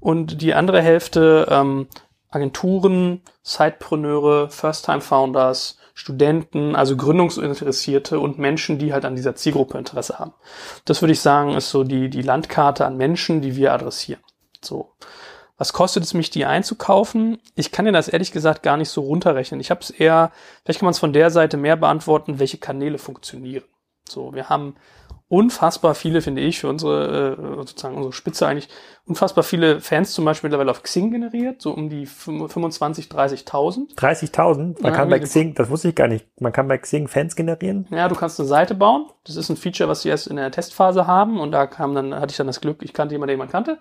[0.00, 1.88] Und die andere Hälfte ähm,
[2.30, 10.32] Agenturen, Sidepreneure, First-Time-Founders, Studenten, also Gründungsinteressierte und Menschen, die halt an dieser Zielgruppe Interesse haben.
[10.84, 14.22] Das würde ich sagen, ist so die, die Landkarte an Menschen, die wir adressieren.
[14.62, 14.92] So.
[15.56, 17.38] Was kostet es mich, die einzukaufen?
[17.56, 19.58] Ich kann dir das ehrlich gesagt gar nicht so runterrechnen.
[19.58, 20.30] Ich habe es eher,
[20.62, 23.64] vielleicht kann man es von der Seite mehr beantworten, welche Kanäle funktionieren.
[24.08, 24.76] So, wir haben
[25.28, 28.68] unfassbar viele, finde ich, für unsere, äh, sozusagen unsere Spitze eigentlich,
[29.06, 33.94] unfassbar viele Fans zum Beispiel mittlerweile auf Xing generiert, so um die 25, 30.000.
[33.96, 34.56] 30.000?
[34.56, 37.36] Man ja, kann bei Xing, das wusste ich gar nicht, man kann bei Xing Fans
[37.36, 37.86] generieren?
[37.90, 39.06] Ja, du kannst eine Seite bauen.
[39.28, 42.14] Das ist ein Feature, was sie erst in der Testphase haben und da kam dann,
[42.14, 43.78] hatte ich dann das Glück, ich kannte jemanden, der jemand kannte.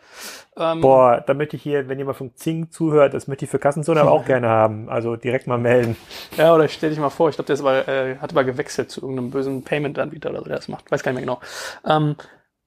[0.57, 3.59] Ähm, Boah, da möchte ich hier, wenn jemand von Xing zuhört, das möchte ich für
[3.59, 4.89] Kassenzone aber auch gerne haben.
[4.89, 5.95] Also direkt mal melden.
[6.35, 9.01] Ja, oder stell dich mal vor, ich glaube, der aber, äh, hat aber gewechselt zu
[9.01, 10.91] irgendeinem bösen Payment-Anbieter oder so, der das macht.
[10.91, 11.41] Weiß gar nicht mehr genau.
[11.85, 12.15] Ähm,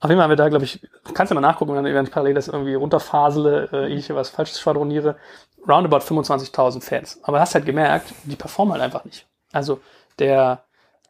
[0.02, 0.80] auf jeden Fall haben wir da, glaube ich,
[1.12, 4.58] kannst du mal nachgucken, wenn ich parallel das irgendwie runterfasele, äh, ich hier was Falsches
[4.58, 5.16] schwadroniere,
[5.68, 7.20] roundabout 25.000 Fans.
[7.22, 9.26] Aber hast halt gemerkt, die performen halt einfach nicht.
[9.52, 9.80] Also
[10.18, 10.64] der,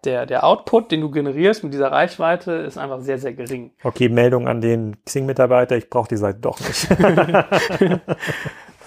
[0.05, 3.73] der, der Output, den du generierst mit dieser Reichweite, ist einfach sehr, sehr gering.
[3.83, 6.89] Okay, Meldung an den Xing-Mitarbeiter, ich brauche die Seite doch nicht.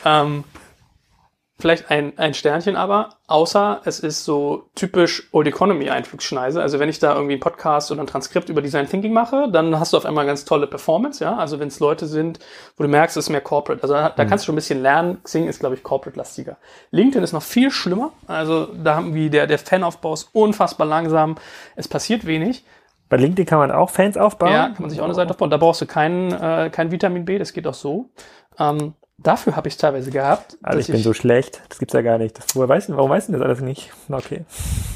[0.05, 0.43] ähm,
[1.63, 6.61] Vielleicht ein, ein Sternchen aber, außer es ist so typisch Old Economy Einflugschneise.
[6.61, 9.79] Also wenn ich da irgendwie einen Podcast oder ein Transkript über Design Thinking mache, dann
[9.79, 11.37] hast du auf einmal ganz tolle Performance, ja.
[11.37, 12.39] Also wenn es Leute sind,
[12.75, 13.81] wo du merkst, es ist mehr Corporate.
[13.81, 14.27] Also da, da mhm.
[14.27, 15.23] kannst du schon ein bisschen lernen.
[15.23, 16.57] Xing ist, glaube ich, Corporate-lastiger.
[16.91, 18.11] LinkedIn ist noch viel schlimmer.
[18.27, 21.35] Also da haben wir der, der Fanaufbau ist unfassbar langsam.
[21.77, 22.65] Es passiert wenig.
[23.07, 24.51] Bei LinkedIn kann man auch Fans aufbauen?
[24.51, 25.49] Ja, kann man sich auch eine Seite aufbauen.
[25.49, 28.09] Da brauchst du kein, äh, kein Vitamin B, das geht auch so.
[28.59, 30.57] Ähm, Dafür habe ich es teilweise gehabt.
[30.63, 32.37] Also ich bin ich, so schlecht, das gibt's ja gar nicht.
[32.37, 33.91] Das, woher weiß, warum weißt du das alles nicht?
[34.09, 34.43] Okay.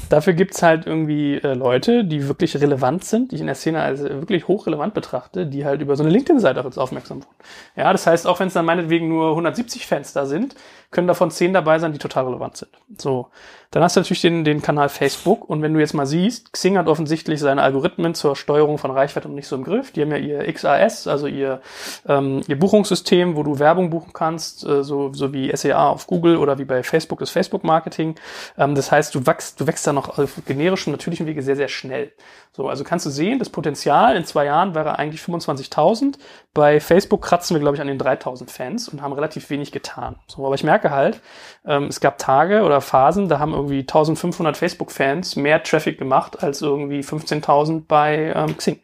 [0.08, 3.80] Dafür gibt's halt irgendwie äh, Leute, die wirklich relevant sind, die ich in der Szene
[3.80, 7.36] als wirklich hochrelevant betrachte, die halt über so eine LinkedIn-Seite auf uns aufmerksam wurden.
[7.76, 10.56] Ja, das heißt, auch wenn es dann meinetwegen nur 170 Fans da sind,
[10.90, 12.70] können davon 10 dabei sein, die total relevant sind.
[12.96, 13.28] So.
[13.70, 16.78] Dann hast du natürlich den, den Kanal Facebook und wenn du jetzt mal siehst, Xing
[16.78, 19.92] hat offensichtlich seine Algorithmen zur Steuerung von Reichweite noch nicht so im Griff.
[19.92, 21.60] Die haben ja ihr XAS, also ihr,
[22.08, 26.38] ähm, ihr Buchungssystem, wo du Werbung buchen kannst, äh, so, so wie SEA auf Google
[26.38, 28.14] oder wie bei Facebook das Facebook-Marketing.
[28.56, 31.56] Ähm, das heißt, du wächst, du wächst da noch noch auf generischem, natürlichem Wege sehr,
[31.56, 32.12] sehr schnell.
[32.52, 36.18] So, also kannst du sehen, das Potenzial in zwei Jahren wäre eigentlich 25.000.
[36.54, 40.16] Bei Facebook kratzen wir, glaube ich, an den 3.000 Fans und haben relativ wenig getan.
[40.26, 41.20] So, aber ich merke halt,
[41.66, 46.62] ähm, es gab Tage oder Phasen, da haben irgendwie 1.500 Facebook-Fans mehr Traffic gemacht als
[46.62, 48.80] irgendwie 15.000 bei ähm, Xing.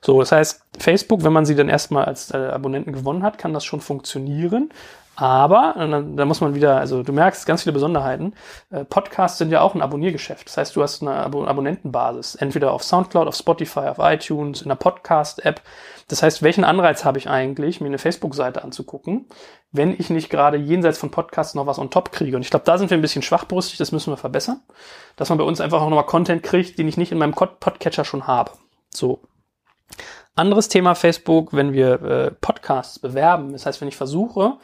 [0.00, 3.54] So, das heißt, Facebook, wenn man sie dann erstmal als äh, Abonnenten gewonnen hat, kann
[3.54, 4.70] das schon funktionieren.
[5.16, 5.74] Aber,
[6.16, 8.34] da muss man wieder, also du merkst ganz viele Besonderheiten.
[8.70, 10.48] Äh, Podcasts sind ja auch ein Abonniergeschäft.
[10.48, 12.34] Das heißt, du hast eine Abo Abonnentenbasis.
[12.34, 15.60] Entweder auf Soundcloud, auf Spotify, auf iTunes, in der Podcast-App.
[16.08, 19.26] Das heißt, welchen Anreiz habe ich eigentlich, mir eine Facebook-Seite anzugucken,
[19.72, 22.36] wenn ich nicht gerade jenseits von Podcasts noch was on top kriege?
[22.36, 24.60] Und ich glaube, da sind wir ein bisschen schwachbrüstig, das müssen wir verbessern.
[25.16, 28.04] Dass man bei uns einfach auch nochmal Content kriegt, den ich nicht in meinem Podcatcher
[28.04, 28.52] schon habe.
[28.90, 29.22] So.
[30.36, 33.52] Anderes Thema Facebook, wenn wir äh, Podcasts bewerben.
[33.52, 34.58] Das heißt, wenn ich versuche,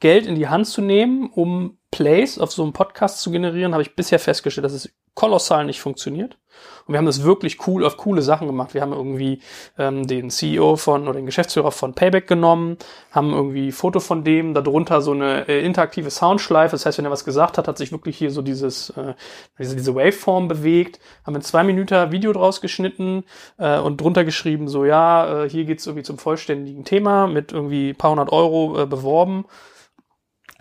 [0.00, 3.82] Geld in die Hand zu nehmen, um Plays auf so einem Podcast zu generieren, habe
[3.82, 6.38] ich bisher festgestellt, dass es kolossal nicht funktioniert.
[6.86, 8.74] Und wir haben das wirklich cool auf coole Sachen gemacht.
[8.74, 9.40] Wir haben irgendwie
[9.78, 12.76] ähm, den CEO von oder den Geschäftsführer von Payback genommen,
[13.10, 16.72] haben irgendwie Foto von dem, darunter so eine äh, interaktive Soundschleife.
[16.72, 19.14] Das heißt, wenn er was gesagt hat, hat sich wirklich hier so dieses äh,
[19.58, 21.00] diese, diese Waveform bewegt.
[21.24, 23.24] Haben ein zwei Minuten Video draus geschnitten
[23.58, 27.94] äh, und drunter geschrieben so ja, äh, hier geht's irgendwie zum vollständigen Thema mit irgendwie
[27.94, 29.44] paar hundert Euro äh, beworben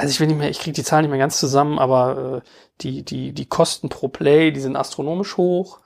[0.01, 2.47] also ich will nicht mehr, ich kriege die Zahlen nicht mehr ganz zusammen, aber äh,
[2.81, 5.79] die, die, die Kosten pro Play, die sind astronomisch hoch.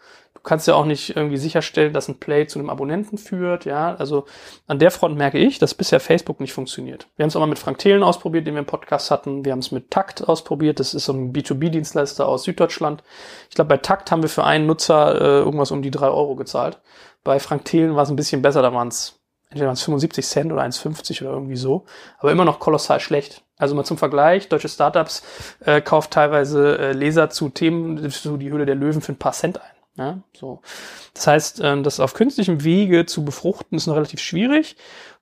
[0.46, 3.96] Du kannst ja auch nicht irgendwie sicherstellen, dass ein Play zu einem Abonnenten führt, ja.
[3.96, 4.26] Also
[4.68, 7.08] an der Front merke ich, dass bisher Facebook nicht funktioniert.
[7.16, 9.44] Wir haben es auch mal mit Frank Thelen ausprobiert, den wir im Podcast hatten.
[9.44, 10.80] Wir haben es mit Takt ausprobiert.
[10.80, 13.02] Das ist so ein B2B-Dienstleister aus Süddeutschland.
[13.50, 16.36] Ich glaube, bei Takt haben wir für einen Nutzer äh, irgendwas um die drei Euro
[16.36, 16.80] gezahlt.
[17.24, 19.20] Bei Frank Thelen war es ein bisschen besser, da waren es
[19.50, 21.86] entweder waren es 75 Cent oder 1,50 oder irgendwie so,
[22.20, 23.42] aber immer noch kolossal schlecht.
[23.58, 25.24] Also mal zum Vergleich, deutsche Startups
[25.62, 29.32] äh, kauft teilweise äh, Leser zu Themen, so die Höhle der Löwen für ein paar
[29.32, 29.75] Cent ein.
[29.98, 30.62] Ja, so.
[31.14, 34.76] Das heißt, äh, das auf künstlichem Wege zu befruchten, ist noch relativ schwierig.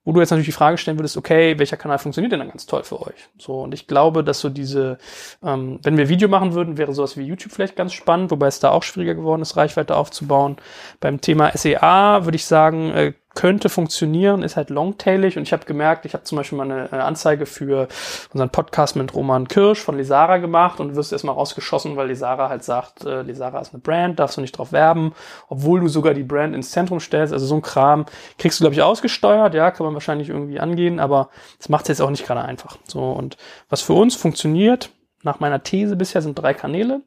[0.05, 2.65] Wo du jetzt natürlich die Frage stellen würdest, okay, welcher Kanal funktioniert denn dann ganz
[2.65, 3.29] toll für euch?
[3.37, 4.97] So, und ich glaube, dass so diese,
[5.43, 8.59] ähm, wenn wir Video machen würden, wäre sowas wie YouTube vielleicht ganz spannend, wobei es
[8.59, 10.57] da auch schwieriger geworden ist, Reichweite aufzubauen.
[10.99, 15.65] Beim Thema SEA würde ich sagen, äh, könnte funktionieren, ist halt longtailig und ich habe
[15.65, 17.87] gemerkt, ich habe zum Beispiel mal eine, eine, Anzeige für
[18.31, 22.63] unseren Podcast mit Roman Kirsch von Lesara gemacht und wirst erstmal rausgeschossen, weil Lesara halt
[22.63, 25.13] sagt, äh, Lesara ist eine Brand, darfst du nicht drauf werben,
[25.49, 28.05] obwohl du sogar die Brand ins Zentrum stellst, also so ein Kram
[28.37, 31.89] kriegst du glaube ich ausgesteuert, ja, kann man wahrscheinlich irgendwie angehen, aber das macht es
[31.89, 32.77] jetzt auch nicht gerade einfach.
[32.85, 33.37] So und
[33.69, 34.89] was für uns funktioniert,
[35.23, 37.01] nach meiner These bisher sind drei Kanäle.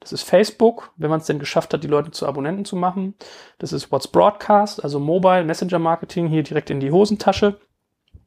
[0.00, 3.14] Das ist Facebook, wenn man es denn geschafft hat, die Leute zu Abonnenten zu machen.
[3.58, 7.58] Das ist What's Broadcast, also Mobile Messenger Marketing hier direkt in die Hosentasche.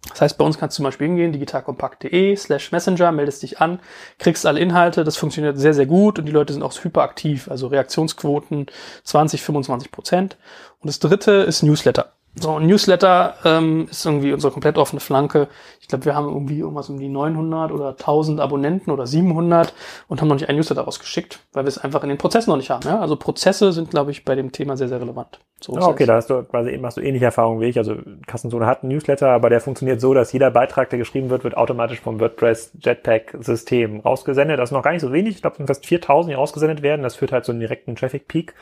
[0.09, 3.79] Das heißt, bei uns kannst du zum Beispiel hingehen, digitalkompakt.de slash Messenger, meldest dich an,
[4.19, 7.67] kriegst alle Inhalte, das funktioniert sehr, sehr gut und die Leute sind auch hyperaktiv, also
[7.67, 8.67] Reaktionsquoten
[9.03, 10.37] 20, 25 Prozent.
[10.79, 12.13] Und das dritte ist Newsletter.
[12.39, 15.47] So, ein Newsletter ähm, ist irgendwie unsere komplett offene Flanke.
[15.81, 19.73] Ich glaube, wir haben irgendwie irgendwas um die 900 oder 1000 Abonnenten oder 700
[20.07, 22.57] und haben noch nicht ein Newsletter rausgeschickt, weil wir es einfach in den Prozessen noch
[22.57, 22.87] nicht haben.
[22.87, 22.99] Ja?
[22.99, 25.39] Also Prozesse sind, glaube ich, bei dem Thema sehr, sehr relevant.
[25.59, 27.77] So oh, okay, da hast du quasi eben hast du ähnliche Erfahrungen wie ich.
[27.79, 27.95] Also
[28.27, 31.57] Kassenzone hat einen Newsletter, aber der funktioniert so, dass jeder Beitrag, der geschrieben wird, wird
[31.57, 34.59] automatisch vom WordPress Jetpack System rausgesendet.
[34.59, 35.35] Das ist noch gar nicht so wenig.
[35.35, 37.01] Ich glaube, es sind fast 4000, die rausgesendet werden.
[37.01, 38.53] Das führt halt so einen direkten Traffic Peak,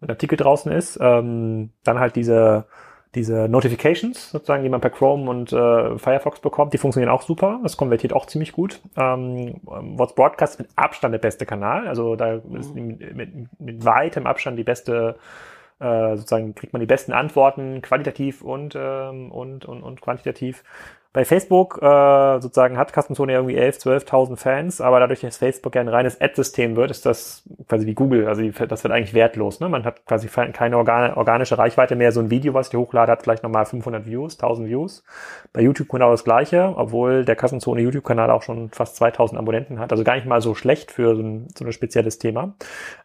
[0.00, 0.98] wenn ein Artikel draußen ist.
[1.02, 2.64] Ähm, dann halt diese
[3.14, 7.60] diese Notifications sozusagen, die man per Chrome und äh, Firefox bekommt, die funktionieren auch super.
[7.62, 8.80] Das konvertiert auch ziemlich gut.
[8.96, 11.88] Ähm, What's Broadcast mit Abstand der beste Kanal.
[11.88, 15.16] Also da ist mit, mit, mit weitem Abstand die beste,
[15.80, 20.62] äh, sozusagen kriegt man die besten Antworten, qualitativ und, ähm, und, und, und quantitativ.
[21.14, 25.80] Bei Facebook äh, sozusagen hat Kassenzone irgendwie 11, 12.000 Fans, aber dadurch, dass Facebook ja
[25.80, 28.28] ein reines Ad-System wird, ist das quasi wie Google.
[28.28, 29.58] Also das wird eigentlich wertlos.
[29.60, 29.70] Ne?
[29.70, 32.12] Man hat quasi keine organ organische Reichweite mehr.
[32.12, 35.02] So ein Video, was ich hochlade, hat vielleicht nochmal 500 Views, 1000 Views.
[35.54, 39.92] Bei YouTube genau das Gleiche, obwohl der Kassenzone YouTube-Kanal auch schon fast 2000 Abonnenten hat.
[39.92, 42.52] Also gar nicht mal so schlecht für so ein, so ein spezielles Thema.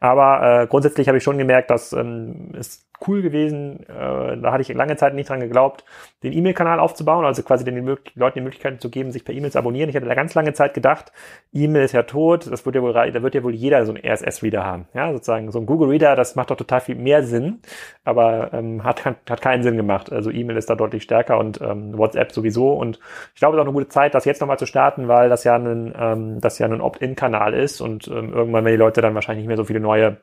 [0.01, 3.82] Aber äh, grundsätzlich habe ich schon gemerkt, dass ähm, es cool gewesen.
[3.88, 5.84] Äh, da hatte ich lange Zeit nicht dran geglaubt,
[6.24, 9.60] den E-Mail-Kanal aufzubauen, also quasi den Leuten die Möglichkeit zu geben, sich per E-Mail zu
[9.60, 9.89] abonnieren.
[9.89, 11.12] Ich hatte da ganz lange Zeit gedacht,
[11.51, 14.04] E-Mail ist ja tot, das wird ja wohl, da wird ja wohl jeder so einen
[14.04, 14.88] RSS-Reader haben.
[14.93, 17.60] Ja, sozusagen so ein Google-Reader, das macht doch total viel mehr Sinn,
[18.04, 20.12] aber ähm, hat, hat keinen Sinn gemacht.
[20.12, 22.74] Also E-Mail ist da deutlich stärker und ähm, WhatsApp sowieso.
[22.74, 22.99] Und
[23.34, 25.43] ich glaube, es ist auch eine gute Zeit, das jetzt nochmal zu starten, weil das
[25.43, 29.16] ja ein, ähm, das ja ein Opt-in-Kanal ist und ähm, irgendwann, wenn die Leute dann
[29.16, 30.18] wahrscheinlich nicht mehr so viele neue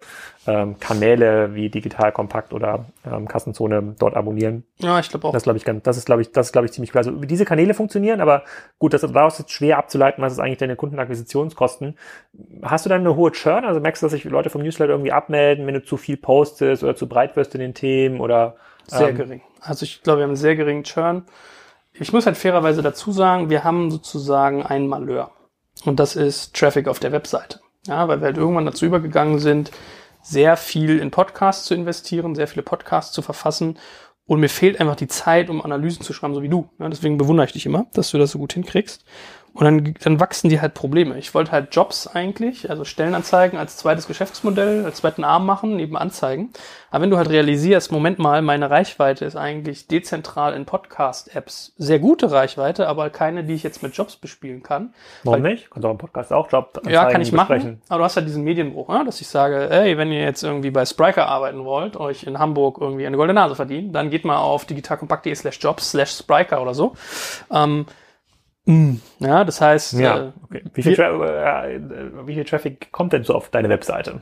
[0.47, 4.65] Kanäle wie Digital Kompakt oder ähm, Kassenzone dort abonnieren.
[4.79, 5.33] Ja, ich glaube auch.
[5.33, 6.99] Das glaube ich ganz, das ist glaube ich, das ist glaube ich ziemlich cool.
[6.99, 8.45] Also diese Kanäle funktionieren, aber
[8.79, 11.97] gut, das daraus ist schwer abzuleiten, was ist eigentlich deine Kundenakquisitionskosten.
[12.63, 13.65] Hast du dann eine hohe Churn?
[13.65, 16.83] Also merkst du, dass sich Leute vom Newsletter irgendwie abmelden, wenn du zu viel postest
[16.83, 18.57] oder zu breit wirst in den Themen oder?
[18.87, 19.43] Sehr ähm, gering.
[19.61, 21.25] Also ich glaube, wir haben einen sehr geringen Churn.
[21.93, 25.31] Ich muss halt fairerweise dazu sagen, wir haben sozusagen ein Malheur.
[25.85, 27.61] Und das ist Traffic auf der Webseite.
[27.87, 29.71] Ja, weil wir halt irgendwann dazu übergegangen sind,
[30.23, 33.79] sehr viel in Podcasts zu investieren, sehr viele Podcasts zu verfassen.
[34.27, 36.69] Und mir fehlt einfach die Zeit, um Analysen zu schreiben, so wie du.
[36.79, 39.05] Deswegen bewundere ich dich immer, dass du das so gut hinkriegst.
[39.53, 41.19] Und dann, dann wachsen die halt Probleme.
[41.19, 45.97] Ich wollte halt Jobs eigentlich, also Stellenanzeigen als zweites Geschäftsmodell, als zweiten Arm machen, neben
[45.97, 46.51] Anzeigen.
[46.91, 51.99] Aber wenn du halt realisierst, Moment mal, meine Reichweite ist eigentlich dezentral in Podcast-Apps sehr
[51.99, 54.95] gute Reichweite, aber keine, die ich jetzt mit Jobs bespielen kann.
[55.25, 55.71] Warum weil, nicht?
[55.71, 57.73] Kannst du auch im Podcast auch Job Ja, kann ich besprechen.
[57.73, 57.83] machen.
[57.89, 59.05] Aber du hast halt diesen Medienbruch, ne?
[59.05, 62.79] dass ich sage, ey, wenn ihr jetzt irgendwie bei Spriker arbeiten wollt, euch in Hamburg
[62.81, 66.75] irgendwie eine goldene Nase verdienen, dann geht mal auf digitalkompakt.de slash jobs slash Spriker oder
[66.75, 66.95] so.
[67.53, 67.87] Ähm,
[68.71, 69.01] Mm.
[69.19, 69.95] Ja, das heißt.
[69.95, 70.63] Ja, äh, okay.
[70.75, 74.21] wie, viel äh, wie viel Traffic kommt denn so auf deine Webseite?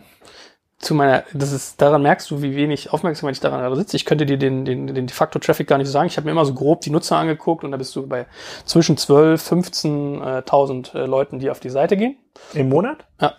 [0.79, 3.97] Zu meiner, das ist, daran merkst du, wie wenig Aufmerksamkeit ich daran gerade sitze.
[3.97, 6.07] Ich könnte dir den, den, den de facto Traffic gar nicht so sagen.
[6.07, 8.27] Ich habe mir immer so grob die Nutzer angeguckt und da bist du bei
[8.65, 12.17] zwischen 12, 15.000 äh, Leuten, die auf die Seite gehen.
[12.55, 13.07] Im Monat?
[13.21, 13.35] Ja.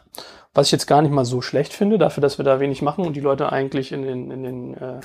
[0.53, 3.05] Was ich jetzt gar nicht mal so schlecht finde, dafür, dass wir da wenig machen
[3.05, 4.99] und die Leute eigentlich in den, in den, äh,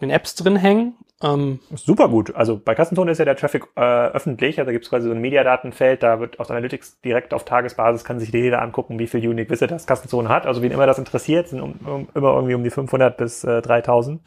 [0.00, 0.94] in den Apps drin hängen.
[1.22, 2.34] Ähm, Super gut.
[2.34, 4.58] Also bei Kassenzone ist ja der Traffic äh, öffentlich.
[4.58, 8.04] Also da gibt es quasi so ein Mediadatenfeld, da wird aus Analytics direkt auf Tagesbasis,
[8.04, 10.46] kann sich jeder angucken, wie viel Unique Visitors Kassenzone hat.
[10.46, 13.62] Also wen immer das interessiert, sind um, um, immer irgendwie um die 500 bis äh,
[13.62, 14.20] 3000.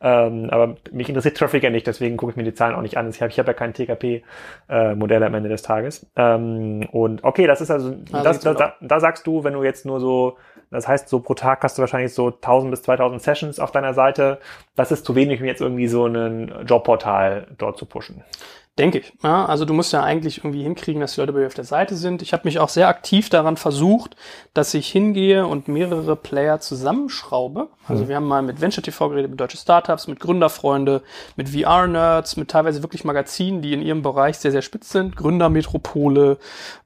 [0.00, 2.98] Ähm, aber mich interessiert Traffic ja nicht, deswegen gucke ich mir die Zahlen auch nicht
[2.98, 3.08] an.
[3.08, 6.06] Ich habe ich hab ja kein TKP-Modell äh, am Ende des Tages.
[6.14, 9.64] Ähm, und okay, das ist also, also das, da, da, da sagst du, wenn du
[9.64, 10.36] jetzt nur so
[10.70, 13.94] das heißt, so pro Tag hast du wahrscheinlich so 1000 bis 2000 Sessions auf deiner
[13.94, 14.38] Seite.
[14.74, 18.22] Das ist zu wenig, um jetzt irgendwie so ein Jobportal dort zu pushen.
[18.76, 19.12] Denke ich.
[19.22, 21.62] Ja, also du musst ja eigentlich irgendwie hinkriegen, dass die Leute bei dir auf der
[21.62, 22.22] Seite sind.
[22.22, 24.16] Ich habe mich auch sehr aktiv daran versucht,
[24.52, 27.68] dass ich hingehe und mehrere Player zusammenschraube.
[27.86, 28.08] Also mhm.
[28.08, 31.02] wir haben mal mit Venture TV geredet, mit deutsche Startups, mit Gründerfreunde,
[31.36, 35.14] mit VR-Nerds, mit teilweise wirklich Magazinen, die in ihrem Bereich sehr, sehr spitz sind.
[35.14, 36.38] Gründermetropole,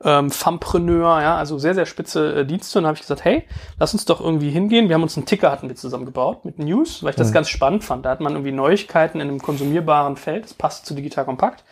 [0.04, 2.80] ähm, Fampreneur, ja, also sehr, sehr spitze äh, Dienste.
[2.80, 3.44] Und habe ich gesagt, hey,
[3.78, 4.88] lass uns doch irgendwie hingehen.
[4.88, 7.34] Wir haben uns einen Ticker hatten wir zusammengebaut mit News, weil ich das mhm.
[7.34, 8.04] ganz spannend fand.
[8.04, 10.44] Da hat man irgendwie Neuigkeiten in einem konsumierbaren Feld.
[10.44, 11.64] Das passt zu Digital Kompakt.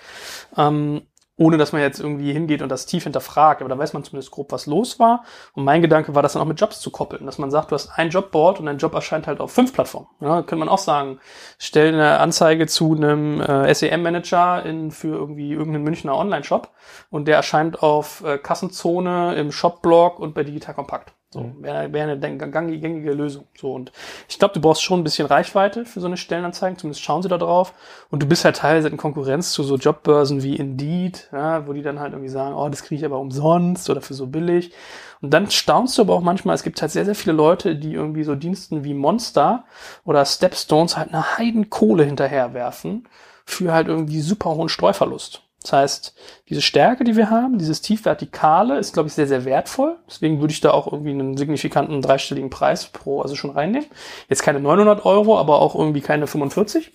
[0.57, 1.03] Ähm,
[1.39, 3.61] ohne dass man jetzt irgendwie hingeht und das tief hinterfragt.
[3.61, 5.25] Aber da weiß man zumindest grob, was los war.
[5.53, 7.27] Und mein Gedanke war, das dann auch mit Jobs zu koppeln.
[7.27, 10.07] Dass man sagt, du hast ein Jobboard und dein Job erscheint halt auf fünf Plattformen.
[10.21, 11.21] Ja, könnte man auch sagen,
[11.59, 16.71] stell eine Anzeige zu einem äh, SEM-Manager in, für irgendwie irgendeinen Münchner Online-Shop
[17.11, 21.16] und der erscheint auf äh, Kassenzone, im Shop-Blog und bei Digital Kompakt.
[21.31, 21.63] So, mhm.
[21.63, 23.47] wäre wär eine gängige Lösung.
[23.59, 23.91] So, und
[24.29, 27.29] ich glaube, du brauchst schon ein bisschen Reichweite für so eine Stellenanzeige, zumindest schauen sie
[27.29, 27.75] da drauf.
[28.11, 31.83] Und du bist halt teilweise in Konkurrenz zu so Jobbörsen wie Indeed, ja, wo die
[31.83, 34.73] dann halt irgendwie sagen, oh, das kriege ich aber umsonst oder für so billig.
[35.21, 37.95] Und dann staunst du aber auch manchmal, es gibt halt sehr, sehr viele Leute, die
[37.95, 39.65] irgendwie so Diensten wie Monster
[40.05, 43.09] oder Stepstones halt eine Heidenkohle hinterherwerfen
[43.45, 45.46] für halt irgendwie super hohen Streuverlust.
[45.67, 46.15] Das heißt,
[46.49, 49.97] diese Stärke, die wir haben, dieses Tiefvertikale, ist, glaube ich, sehr, sehr wertvoll.
[50.07, 53.89] Deswegen würde ich da auch irgendwie einen signifikanten dreistelligen Preis pro, also schon reinnehmen.
[54.29, 56.93] Jetzt keine 900 Euro, aber auch irgendwie keine 45.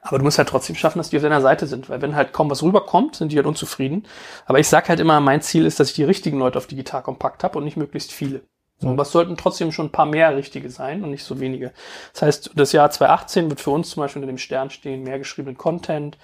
[0.00, 2.32] Aber du musst halt trotzdem schaffen, dass die auf deiner Seite sind, weil wenn halt
[2.32, 4.06] kaum was rüberkommt, sind die halt unzufrieden.
[4.46, 7.02] Aber ich sag halt immer, mein Ziel ist, dass ich die richtigen Leute auf Digital
[7.02, 8.40] Kompakt habe und nicht möglichst viele.
[8.78, 11.72] So, aber es sollten trotzdem schon ein paar mehr richtige sein und nicht so wenige.
[12.14, 15.18] Das heißt, das Jahr 2018 wird für uns zum Beispiel unter dem Stern stehen, mehr
[15.18, 16.16] geschriebenen Content,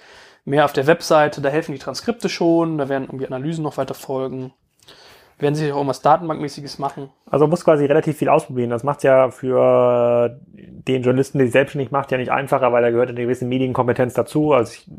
[0.47, 3.93] mehr auf der Webseite, da helfen die Transkripte schon, da werden irgendwie Analysen noch weiter
[3.93, 4.53] folgen.
[5.39, 7.09] Werden sich auch irgendwas Datenbankmäßiges machen.
[7.29, 8.71] Also man muss quasi relativ viel ausprobieren.
[8.71, 12.89] Das macht ja für den Journalisten, der sich selbstständig macht, ja nicht einfacher, weil da
[12.89, 14.53] gehört eine gewisse Medienkompetenz dazu.
[14.53, 14.89] Also ich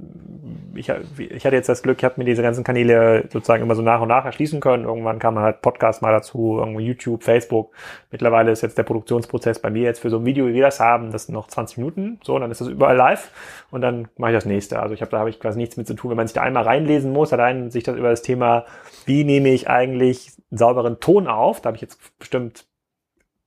[0.79, 3.83] ich, ich hatte jetzt das Glück, ich habe mir diese ganzen Kanäle sozusagen immer so
[3.83, 4.85] nach und nach erschließen können.
[4.85, 7.73] Irgendwann kam halt Podcast mal dazu, irgendwie YouTube, Facebook.
[8.11, 10.81] Mittlerweile ist jetzt der Produktionsprozess bei mir jetzt für so ein Video, wie wir das
[10.81, 12.21] haben, das sind noch 20 Minuten.
[12.23, 13.31] So, dann ist das überall live
[13.71, 14.81] und dann mache ich das nächste.
[14.81, 16.11] Also ich habe da habe ich quasi nichts mit zu tun.
[16.11, 18.65] Wenn man sich da einmal reinlesen muss, allein sich das über das Thema,
[19.05, 22.67] wie nehme ich eigentlich einen sauberen Ton auf, da habe ich jetzt bestimmt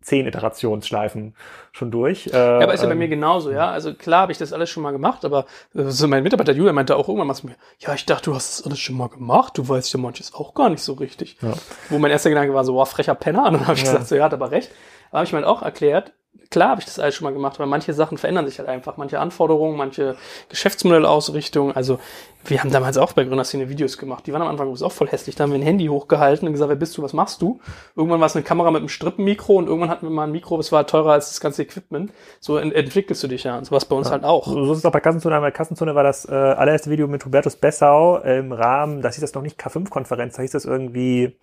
[0.01, 1.35] zehn Iterationsschleifen
[1.71, 2.27] schon durch.
[2.27, 3.69] Äh, ja, aber ist ja bei mir ähm, genauso, ja.
[3.69, 6.73] Also klar habe ich das alles schon mal gemacht, aber äh, so mein Mitarbeiter Julia
[6.73, 9.09] meinte auch irgendwann mal zu mir, ja, ich dachte, du hast das alles schon mal
[9.09, 11.37] gemacht, du weißt ja manches auch gar nicht so richtig.
[11.41, 11.53] Ja.
[11.89, 13.45] Wo mein erster Gedanke war so, wow, frecher Penner.
[13.45, 13.91] Und dann habe ich ja.
[13.91, 14.71] gesagt, so, ja, hat aber recht.
[15.09, 16.13] Aber habe ich mir halt auch erklärt,
[16.49, 18.97] klar habe ich das alles schon mal gemacht, aber manche Sachen verändern sich halt einfach.
[18.97, 20.15] Manche Anforderungen, manche
[20.49, 21.75] Geschäftsmodellausrichtungen.
[21.75, 21.99] Also
[22.45, 24.25] wir haben damals auch bei Gründerszene Videos gemacht.
[24.25, 25.35] Die waren am Anfang auch voll hässlich.
[25.35, 27.59] Da haben wir ein Handy hochgehalten und gesagt, wer bist du, was machst du?
[27.95, 30.57] Irgendwann war es eine Kamera mit einem Strippenmikro und irgendwann hatten wir mal ein Mikro,
[30.57, 32.11] das war teurer als das ganze Equipment.
[32.39, 33.57] So ent entwickelst du dich ja.
[33.57, 34.13] Und sowas bei uns ja.
[34.13, 34.47] halt auch.
[34.47, 35.39] So ist es auch bei Kassenzone.
[35.39, 39.33] Bei Kassenzone war das äh, allererste Video mit Hubertus Bessau im Rahmen, da hieß das
[39.33, 41.35] noch nicht K5-Konferenz, da hieß das irgendwie,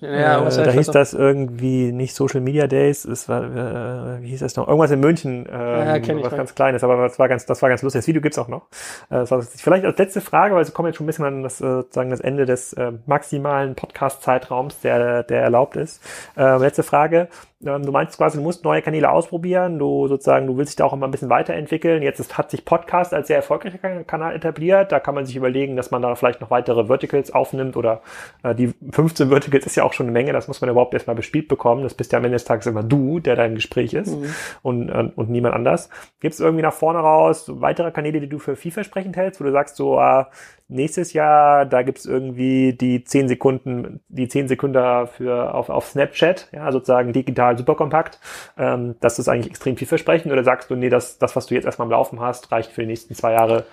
[0.00, 4.40] ja, äh, da hieß das irgendwie nicht Social Media Days, es war, äh, wie hieß
[4.40, 4.68] das noch?
[4.68, 7.68] Irgendwas in München, äh, ja, was ich, ganz Kleines, aber das war ganz, das war
[7.68, 8.00] ganz lustig.
[8.00, 8.68] Das Video gibt's auch noch.
[9.10, 11.42] Äh, das war, vielleicht als letzte Frage, weil wir kommen jetzt schon ein bisschen an
[11.42, 16.02] das, äh, sozusagen das Ende des äh, maximalen Podcast-Zeitraums, der, der erlaubt ist.
[16.36, 17.28] Äh, letzte Frage.
[17.64, 20.84] Ähm, du meinst quasi, du musst neue Kanäle ausprobieren, du sozusagen, du willst dich da
[20.84, 22.02] auch immer ein bisschen weiterentwickeln.
[22.02, 24.92] Jetzt ist, hat sich Podcast als sehr erfolgreicher Kanal etabliert.
[24.92, 28.02] Da kann man sich überlegen, dass man da vielleicht noch weitere Verticals aufnimmt oder
[28.42, 31.16] äh, die 15 Verticals ist ja auch schon eine Menge, das muss man überhaupt erstmal
[31.16, 31.82] bespielt bekommen.
[31.82, 34.34] Das bist ja am Ende des Tages immer du, der da im Gespräch ist mhm.
[34.62, 35.88] und, äh, und niemand anders.
[36.20, 39.52] Gibt es irgendwie nach vorne raus weitere Kanäle, die du für vielversprechend hältst, wo du
[39.52, 40.24] sagst, so, äh,
[40.72, 46.48] nächstes Jahr, da gibt's irgendwie die 10 Sekunden, die 10 Sekunden für auf, auf Snapchat,
[46.52, 48.18] ja, sozusagen digital super kompakt.
[48.56, 51.64] Ähm, das ist eigentlich extrem vielversprechend oder sagst du, nee, das, das, was du jetzt
[51.64, 53.64] erstmal am Laufen hast, reicht für die nächsten zwei Jahre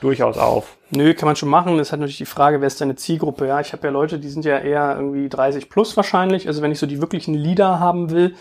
[0.00, 0.76] durchaus auf?
[0.90, 1.76] Nö, kann man schon machen.
[1.78, 3.46] Das hat natürlich die Frage, wer ist deine Zielgruppe?
[3.46, 6.46] Ja, ich habe ja Leute, die sind ja eher irgendwie 30 plus wahrscheinlich.
[6.46, 8.34] Also wenn ich so die wirklichen Leader haben will,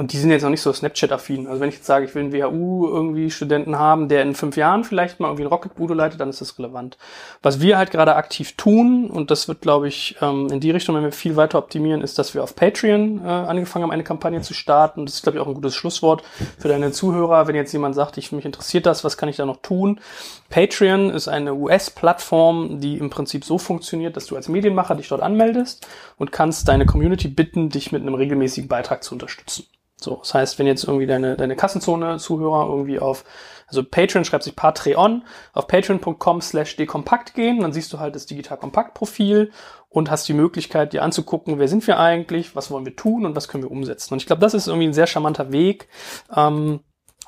[0.00, 1.46] und die sind jetzt noch nicht so Snapchat-affin.
[1.46, 4.56] Also wenn ich jetzt sage, ich will einen WHU irgendwie Studenten haben, der in fünf
[4.56, 6.96] Jahren vielleicht mal irgendwie ein Rocket-Bude leitet, dann ist das relevant.
[7.42, 10.96] Was wir halt gerade aktiv tun, und das wird, glaube ich, ähm, in die Richtung,
[10.96, 14.40] wenn wir viel weiter optimieren, ist, dass wir auf Patreon äh, angefangen haben, eine Kampagne
[14.40, 15.04] zu starten.
[15.04, 16.22] Das ist, glaube ich, auch ein gutes Schlusswort
[16.56, 17.46] für deine Zuhörer.
[17.46, 20.00] Wenn jetzt jemand sagt, ich mich interessiert das, was kann ich da noch tun?
[20.48, 25.20] Patreon ist eine US-Plattform, die im Prinzip so funktioniert, dass du als Medienmacher dich dort
[25.20, 25.86] anmeldest
[26.16, 29.66] und kannst deine Community bitten, dich mit einem regelmäßigen Beitrag zu unterstützen.
[30.04, 33.24] So, das heißt, wenn jetzt irgendwie deine, deine Kassenzone-Zuhörer irgendwie auf,
[33.66, 38.26] also Patreon schreibt sich Patreon, auf patreon.com slash dekompakt gehen, dann siehst du halt das
[38.26, 39.52] Digital Kompakt Profil
[39.88, 43.36] und hast die Möglichkeit, dir anzugucken, wer sind wir eigentlich, was wollen wir tun und
[43.36, 44.14] was können wir umsetzen.
[44.14, 45.88] Und ich glaube, das ist irgendwie ein sehr charmanter Weg,
[46.34, 46.80] ähm,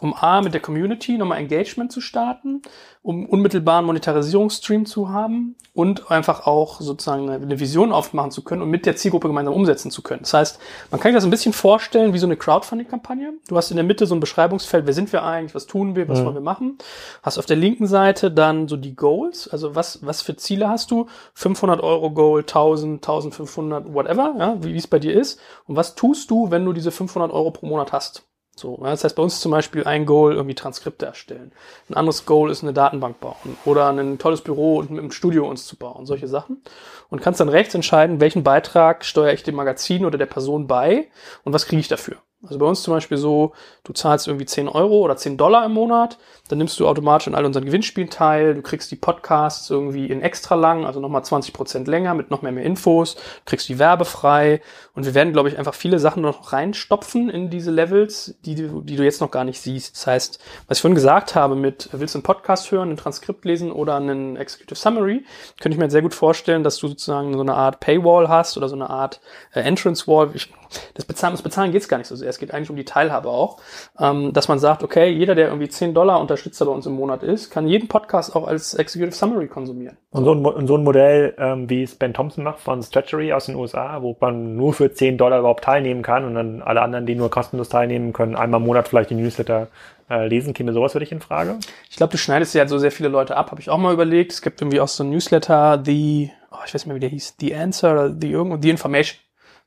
[0.02, 2.60] um A, mit der Community nochmal Engagement zu starten,
[3.02, 8.68] um unmittelbaren Monetarisierungsstream zu haben und einfach auch sozusagen eine Vision aufmachen zu können und
[8.68, 10.22] mit der Zielgruppe gemeinsam umsetzen zu können.
[10.22, 10.58] Das heißt,
[10.90, 13.34] man kann sich das ein bisschen vorstellen wie so eine Crowdfunding-Kampagne.
[13.46, 16.08] Du hast in der Mitte so ein Beschreibungsfeld, wer sind wir eigentlich, was tun wir,
[16.08, 16.24] was mhm.
[16.24, 16.78] wollen wir machen.
[17.22, 20.90] Hast auf der linken Seite dann so die Goals, also was, was für Ziele hast
[20.90, 21.06] du?
[21.34, 25.38] 500 Euro Goal, 1000, 1500, whatever, ja, wie es bei dir ist.
[25.68, 28.24] Und was tust du, wenn du diese 500 Euro pro Monat hast?
[28.54, 31.52] So, das heißt bei uns zum Beispiel ein Goal irgendwie Transkripte erstellen.
[31.88, 35.66] Ein anderes Goal ist eine Datenbank bauen oder ein tolles Büro und einem Studio uns
[35.66, 36.62] zu bauen, solche Sachen.
[37.08, 41.08] Und kannst dann rechts entscheiden, welchen Beitrag steuere ich dem Magazin oder der Person bei
[41.44, 42.16] und was kriege ich dafür.
[42.44, 43.52] Also bei uns zum Beispiel so,
[43.84, 46.18] du zahlst irgendwie 10 Euro oder 10 Dollar im Monat,
[46.48, 50.20] dann nimmst du automatisch an all unseren Gewinnspielen teil, du kriegst die Podcasts irgendwie in
[50.22, 54.60] extra lang, also nochmal 20 Prozent länger mit noch mehr, mehr Infos, kriegst die werbefrei
[54.94, 58.80] und wir werden, glaube ich, einfach viele Sachen noch reinstopfen in diese Levels, die du,
[58.80, 59.94] die du jetzt noch gar nicht siehst.
[59.94, 63.44] Das heißt, was ich vorhin gesagt habe mit, willst du einen Podcast hören, ein Transkript
[63.44, 65.24] lesen oder einen Executive Summary,
[65.60, 68.68] könnte ich mir sehr gut vorstellen, dass du sozusagen so eine Art Paywall hast oder
[68.68, 69.20] so eine Art
[69.54, 70.30] äh, Entrance Wall.
[70.34, 70.52] Ich,
[70.94, 72.31] das Bezahlen, das Bezahlen geht es gar nicht so sehr.
[72.32, 73.58] Es geht eigentlich um die Teilhabe auch.
[73.98, 77.22] Ähm, dass man sagt, okay, jeder, der irgendwie 10 Dollar Unterstützer bei uns im Monat
[77.22, 79.96] ist, kann jeden Podcast auch als Executive Summary konsumieren.
[80.10, 83.46] Und so ein, so ein Modell, ähm, wie es Ben Thompson macht von Stretchery aus
[83.46, 87.06] den USA, wo man nur für 10 Dollar überhaupt teilnehmen kann und dann alle anderen,
[87.06, 89.68] die nur kostenlos teilnehmen können, einmal im Monat vielleicht die Newsletter
[90.10, 90.54] äh, lesen.
[90.54, 91.58] Käme sowas für dich in Frage?
[91.90, 94.32] Ich glaube, du schneidest ja so sehr viele Leute ab, habe ich auch mal überlegt.
[94.32, 97.08] Es gibt irgendwie auch so ein Newsletter, The, oh, ich weiß nicht mehr, wie der
[97.08, 99.18] hieß, The Answer oder The irgendwo, The Information.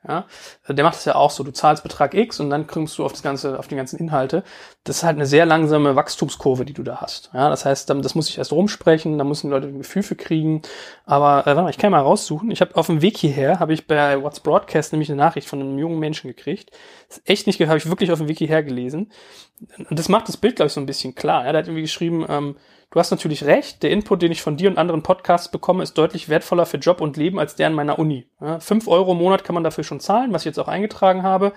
[0.07, 0.25] Ja,
[0.67, 1.43] der macht es ja auch so.
[1.43, 4.43] Du zahlst Betrag X und dann kriegst du auf das ganze, auf die ganzen Inhalte.
[4.83, 7.31] Das ist halt eine sehr langsame Wachstumskurve, die du da hast.
[7.33, 10.15] Ja, das heißt, das muss ich erst rumsprechen, da müssen die Leute ein Gefühl für
[10.15, 10.61] kriegen.
[11.05, 12.51] Aber äh, warte mal, ich kann mal raussuchen.
[12.51, 15.59] Ich habe auf dem Weg hierher habe ich bei What's Broadcast nämlich eine Nachricht von
[15.59, 16.71] einem jungen Menschen gekriegt.
[17.09, 19.11] Ist echt nicht, habe ich wirklich auf dem Weg hierher gelesen.
[19.89, 21.43] Und das macht das Bild, glaube ich, so ein bisschen klar.
[21.43, 22.55] Der hat irgendwie geschrieben, ähm,
[22.95, 25.97] Du hast natürlich recht, der Input, den ich von dir und anderen Podcasts bekomme, ist
[25.97, 28.29] deutlich wertvoller für Job und Leben als der an meiner Uni.
[28.39, 31.23] Ja, fünf Euro im Monat kann man dafür schon zahlen, was ich jetzt auch eingetragen
[31.23, 31.51] habe,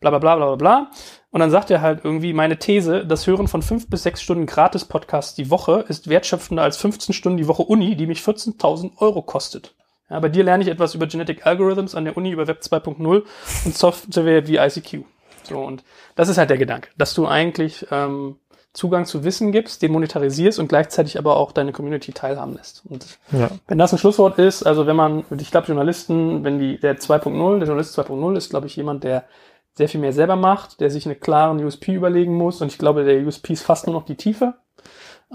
[0.00, 0.90] bla bla bla bla bla.
[1.30, 4.46] Und dann sagt er halt irgendwie meine These, das Hören von fünf bis sechs Stunden
[4.46, 9.22] Gratis-Podcasts die Woche ist wertschöpfender als 15 Stunden die Woche Uni, die mich 14.000 Euro
[9.22, 9.74] kostet.
[10.10, 13.22] Ja, bei dir lerne ich etwas über Genetic Algorithms an der Uni, über Web 2.0
[13.64, 15.04] und Software wie ICQ.
[15.44, 15.82] So, und
[16.14, 18.36] das ist halt der Gedanke, dass du eigentlich ähm,
[18.72, 22.82] Zugang zu Wissen gibst, den monetarisierst und gleichzeitig aber auch deine Community teilhaben lässt.
[22.88, 23.48] Und ja.
[23.68, 27.58] wenn das ein Schlusswort ist, also wenn man, ich glaube Journalisten, wenn die, der 2.0,
[27.58, 29.24] der Journalist 2.0 ist, glaube ich, jemand, der
[29.74, 32.60] sehr viel mehr selber macht, der sich eine klaren USP überlegen muss.
[32.62, 34.54] Und ich glaube, der USP ist fast nur noch die Tiefe.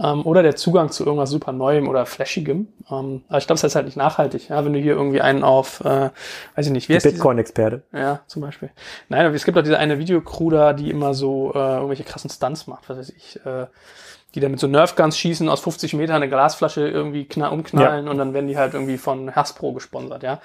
[0.01, 2.67] Ähm, oder der Zugang zu irgendwas super Neuem oder Flashigem.
[2.89, 4.49] Ähm, aber ich glaube, es ist halt nicht nachhaltig.
[4.49, 6.09] Ja, wenn du hier irgendwie einen auf, äh,
[6.55, 7.83] weiß ich nicht, wie heißt Bitcoin-Experte.
[7.91, 8.69] Ja, zum Beispiel.
[9.09, 12.29] Nein, aber es gibt auch diese eine Videocrew da, die immer so äh, irgendwelche krassen
[12.29, 13.45] Stunts macht, was weiß ich.
[13.45, 13.67] Äh,
[14.35, 18.11] die dann mit so Nerfguns schießen, aus 50 Metern eine Glasflasche irgendwie knall, umknallen ja.
[18.11, 20.39] und dann werden die halt irgendwie von Hasbro gesponsert, ja.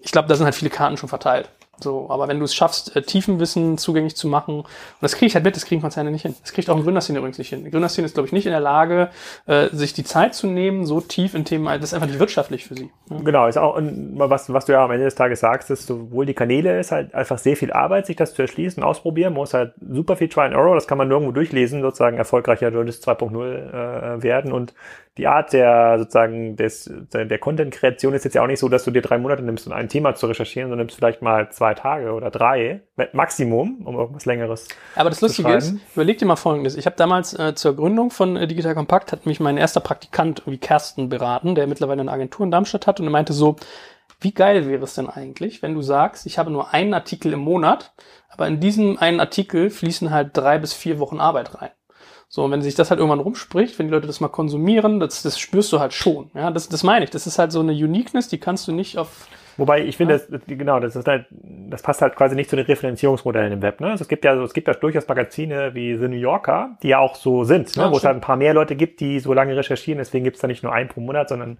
[0.00, 1.48] Ich glaube, da sind halt viele Karten schon verteilt.
[1.78, 4.66] So, aber wenn du es schaffst, äh, Tiefenwissen zugänglich zu machen, und
[5.00, 6.34] das kriege ich halt mit, das kriegen Konzerne nicht hin.
[6.40, 7.70] Das kriegt auch ein Gründerszene übrigens nicht hin.
[7.70, 9.10] Gründerszene ist, glaube ich, nicht in der Lage,
[9.46, 12.64] äh, sich die Zeit zu nehmen, so tief in Themen, das ist einfach nicht wirtschaftlich
[12.64, 12.90] für sie.
[13.10, 13.20] Ja.
[13.20, 16.34] Genau, ist auch, was, was du ja am Ende des Tages sagst, ist sowohl die
[16.34, 19.74] Kanäle ist halt einfach sehr viel Arbeit, sich das zu erschließen, ausprobieren, man muss halt
[19.80, 24.22] super viel Try and Error, das kann man nirgendwo durchlesen, sozusagen erfolgreicher Journalist 2.0 äh,
[24.22, 24.74] werden und
[25.18, 28.90] die Art der sozusagen des, der Content-Kreation ist jetzt ja auch nicht so, dass du
[28.90, 32.12] dir drei Monate nimmst, um ein Thema zu recherchieren, sondern nimmst vielleicht mal zwei Tage
[32.12, 34.68] oder drei Maximum, um irgendwas längeres.
[34.94, 38.36] Aber das Lustige ist, überleg dir mal Folgendes: Ich habe damals äh, zur Gründung von
[38.36, 42.44] äh, Digital Compact hat mich mein erster Praktikant wie Kersten beraten, der mittlerweile eine Agentur
[42.44, 43.56] in Darmstadt hat und er meinte so:
[44.20, 47.40] Wie geil wäre es denn eigentlich, wenn du sagst, ich habe nur einen Artikel im
[47.40, 47.94] Monat,
[48.28, 51.70] aber in diesem einen Artikel fließen halt drei bis vier Wochen Arbeit rein.
[52.28, 55.22] So, und wenn sich das halt irgendwann rumspricht, wenn die Leute das mal konsumieren, das,
[55.22, 56.30] das spürst du halt schon.
[56.34, 57.10] Ja, das, das meine ich.
[57.10, 59.28] Das ist halt so eine Uniqueness, die kannst du nicht auf.
[59.58, 60.38] Wobei ich finde, ja.
[60.38, 63.80] das, genau, das ist halt, das passt halt quasi nicht zu den Referenzierungsmodellen im Web.
[63.80, 63.90] Ne?
[63.90, 66.98] Also es gibt ja, es gibt ja durchaus Magazine wie The New Yorker, die ja
[66.98, 67.84] auch so sind, ne?
[67.84, 69.98] Ja, wo es halt ein paar mehr Leute gibt, die so lange recherchieren.
[69.98, 71.58] Deswegen gibt es da nicht nur einen pro Monat, sondern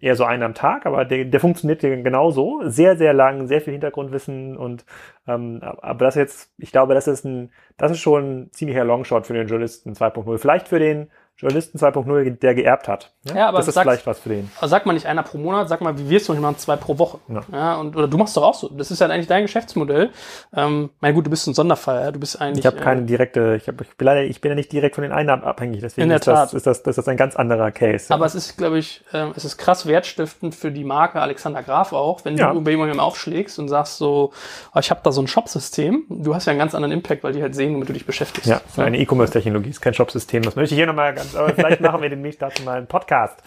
[0.00, 2.60] eher so einen am Tag, aber der, der funktioniert genauso.
[2.64, 4.84] Sehr, sehr lang, sehr viel Hintergrundwissen und
[5.26, 9.26] ähm, aber das jetzt, ich glaube, das ist ein, das ist schon ein ziemlicher Longshot
[9.26, 10.38] für den Journalisten 2.0.
[10.38, 13.12] Vielleicht für den Journalisten 2.0, der geerbt hat.
[13.28, 14.50] Ja, ja aber das ist sag, vielleicht was für den.
[14.60, 16.98] Sag mal nicht einer pro Monat, sag mal, wie wirst du nicht machen, zwei pro
[16.98, 17.20] Woche.
[17.28, 17.42] Ja.
[17.52, 17.76] ja.
[17.76, 18.68] und, oder du machst doch auch so.
[18.70, 20.10] Das ist ja eigentlich dein Geschäftsmodell.
[20.52, 22.10] Ähm, mein gut, du bist ein Sonderfall, ja?
[22.10, 22.64] du bist eigentlich.
[22.64, 24.96] Ich habe keine äh, direkte, ich, hab, ich bin leider, ich bin ja nicht direkt
[24.96, 26.48] von den Einnahmen abhängig, deswegen in der ist, Tat.
[26.48, 28.12] Das, ist, das, das ist ein ganz anderer Case.
[28.12, 31.92] Aber es ist, glaube ich, äh, es ist krass wertstiftend für die Marke Alexander Graf
[31.92, 34.32] auch, wenn du bei jemandem aufschlägst und sagst so,
[34.74, 36.04] oh, ich habe da so ein Shop-System.
[36.08, 38.50] Du hast ja einen ganz anderen Impact, weil die halt sehen, womit du dich beschäftigst.
[38.50, 40.42] Ja, eine E-Commerce-Technologie ist kein Shop-System.
[40.42, 43.42] Das möchte ich hier nochmal ganz, aber vielleicht machen wir demnächst dazu mal einen Podcast.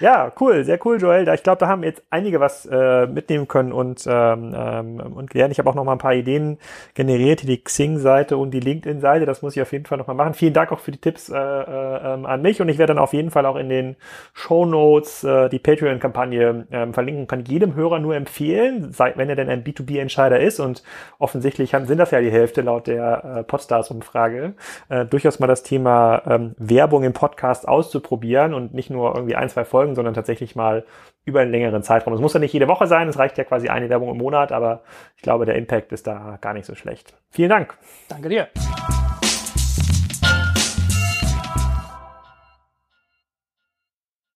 [0.00, 1.26] Ja, cool, sehr cool, Joel.
[1.34, 5.52] Ich glaube, da haben jetzt einige was äh, mitnehmen können und, ähm, ähm, und gelernt.
[5.52, 6.58] Ich habe auch noch mal ein paar Ideen
[6.94, 9.24] generiert, die Xing-Seite und die LinkedIn-Seite.
[9.24, 10.34] Das muss ich auf jeden Fall noch mal machen.
[10.34, 13.02] Vielen Dank auch für die Tipps äh, äh, ähm, an mich und ich werde dann
[13.02, 13.96] auf jeden Fall auch in den
[14.34, 17.26] Show Notes äh, die Patreon-Kampagne äh, verlinken.
[17.26, 20.82] Kann jedem Hörer nur empfehlen, seit, wenn er denn ein B2B-Entscheider ist und
[21.18, 24.52] offensichtlich haben, sind das ja die Hälfte laut der äh, Podstars-Umfrage,
[24.90, 27.25] äh, durchaus mal das Thema ähm, Werbung im Podcast
[27.66, 30.84] auszuprobieren und nicht nur irgendwie ein, zwei Folgen Folgen, sondern tatsächlich mal
[31.24, 32.14] über einen längeren Zeitraum.
[32.14, 34.52] Es muss ja nicht jede Woche sein, es reicht ja quasi eine Werbung im Monat,
[34.52, 34.82] aber
[35.16, 37.14] ich glaube, der Impact ist da gar nicht so schlecht.
[37.30, 37.76] Vielen Dank.
[38.08, 38.48] Danke dir.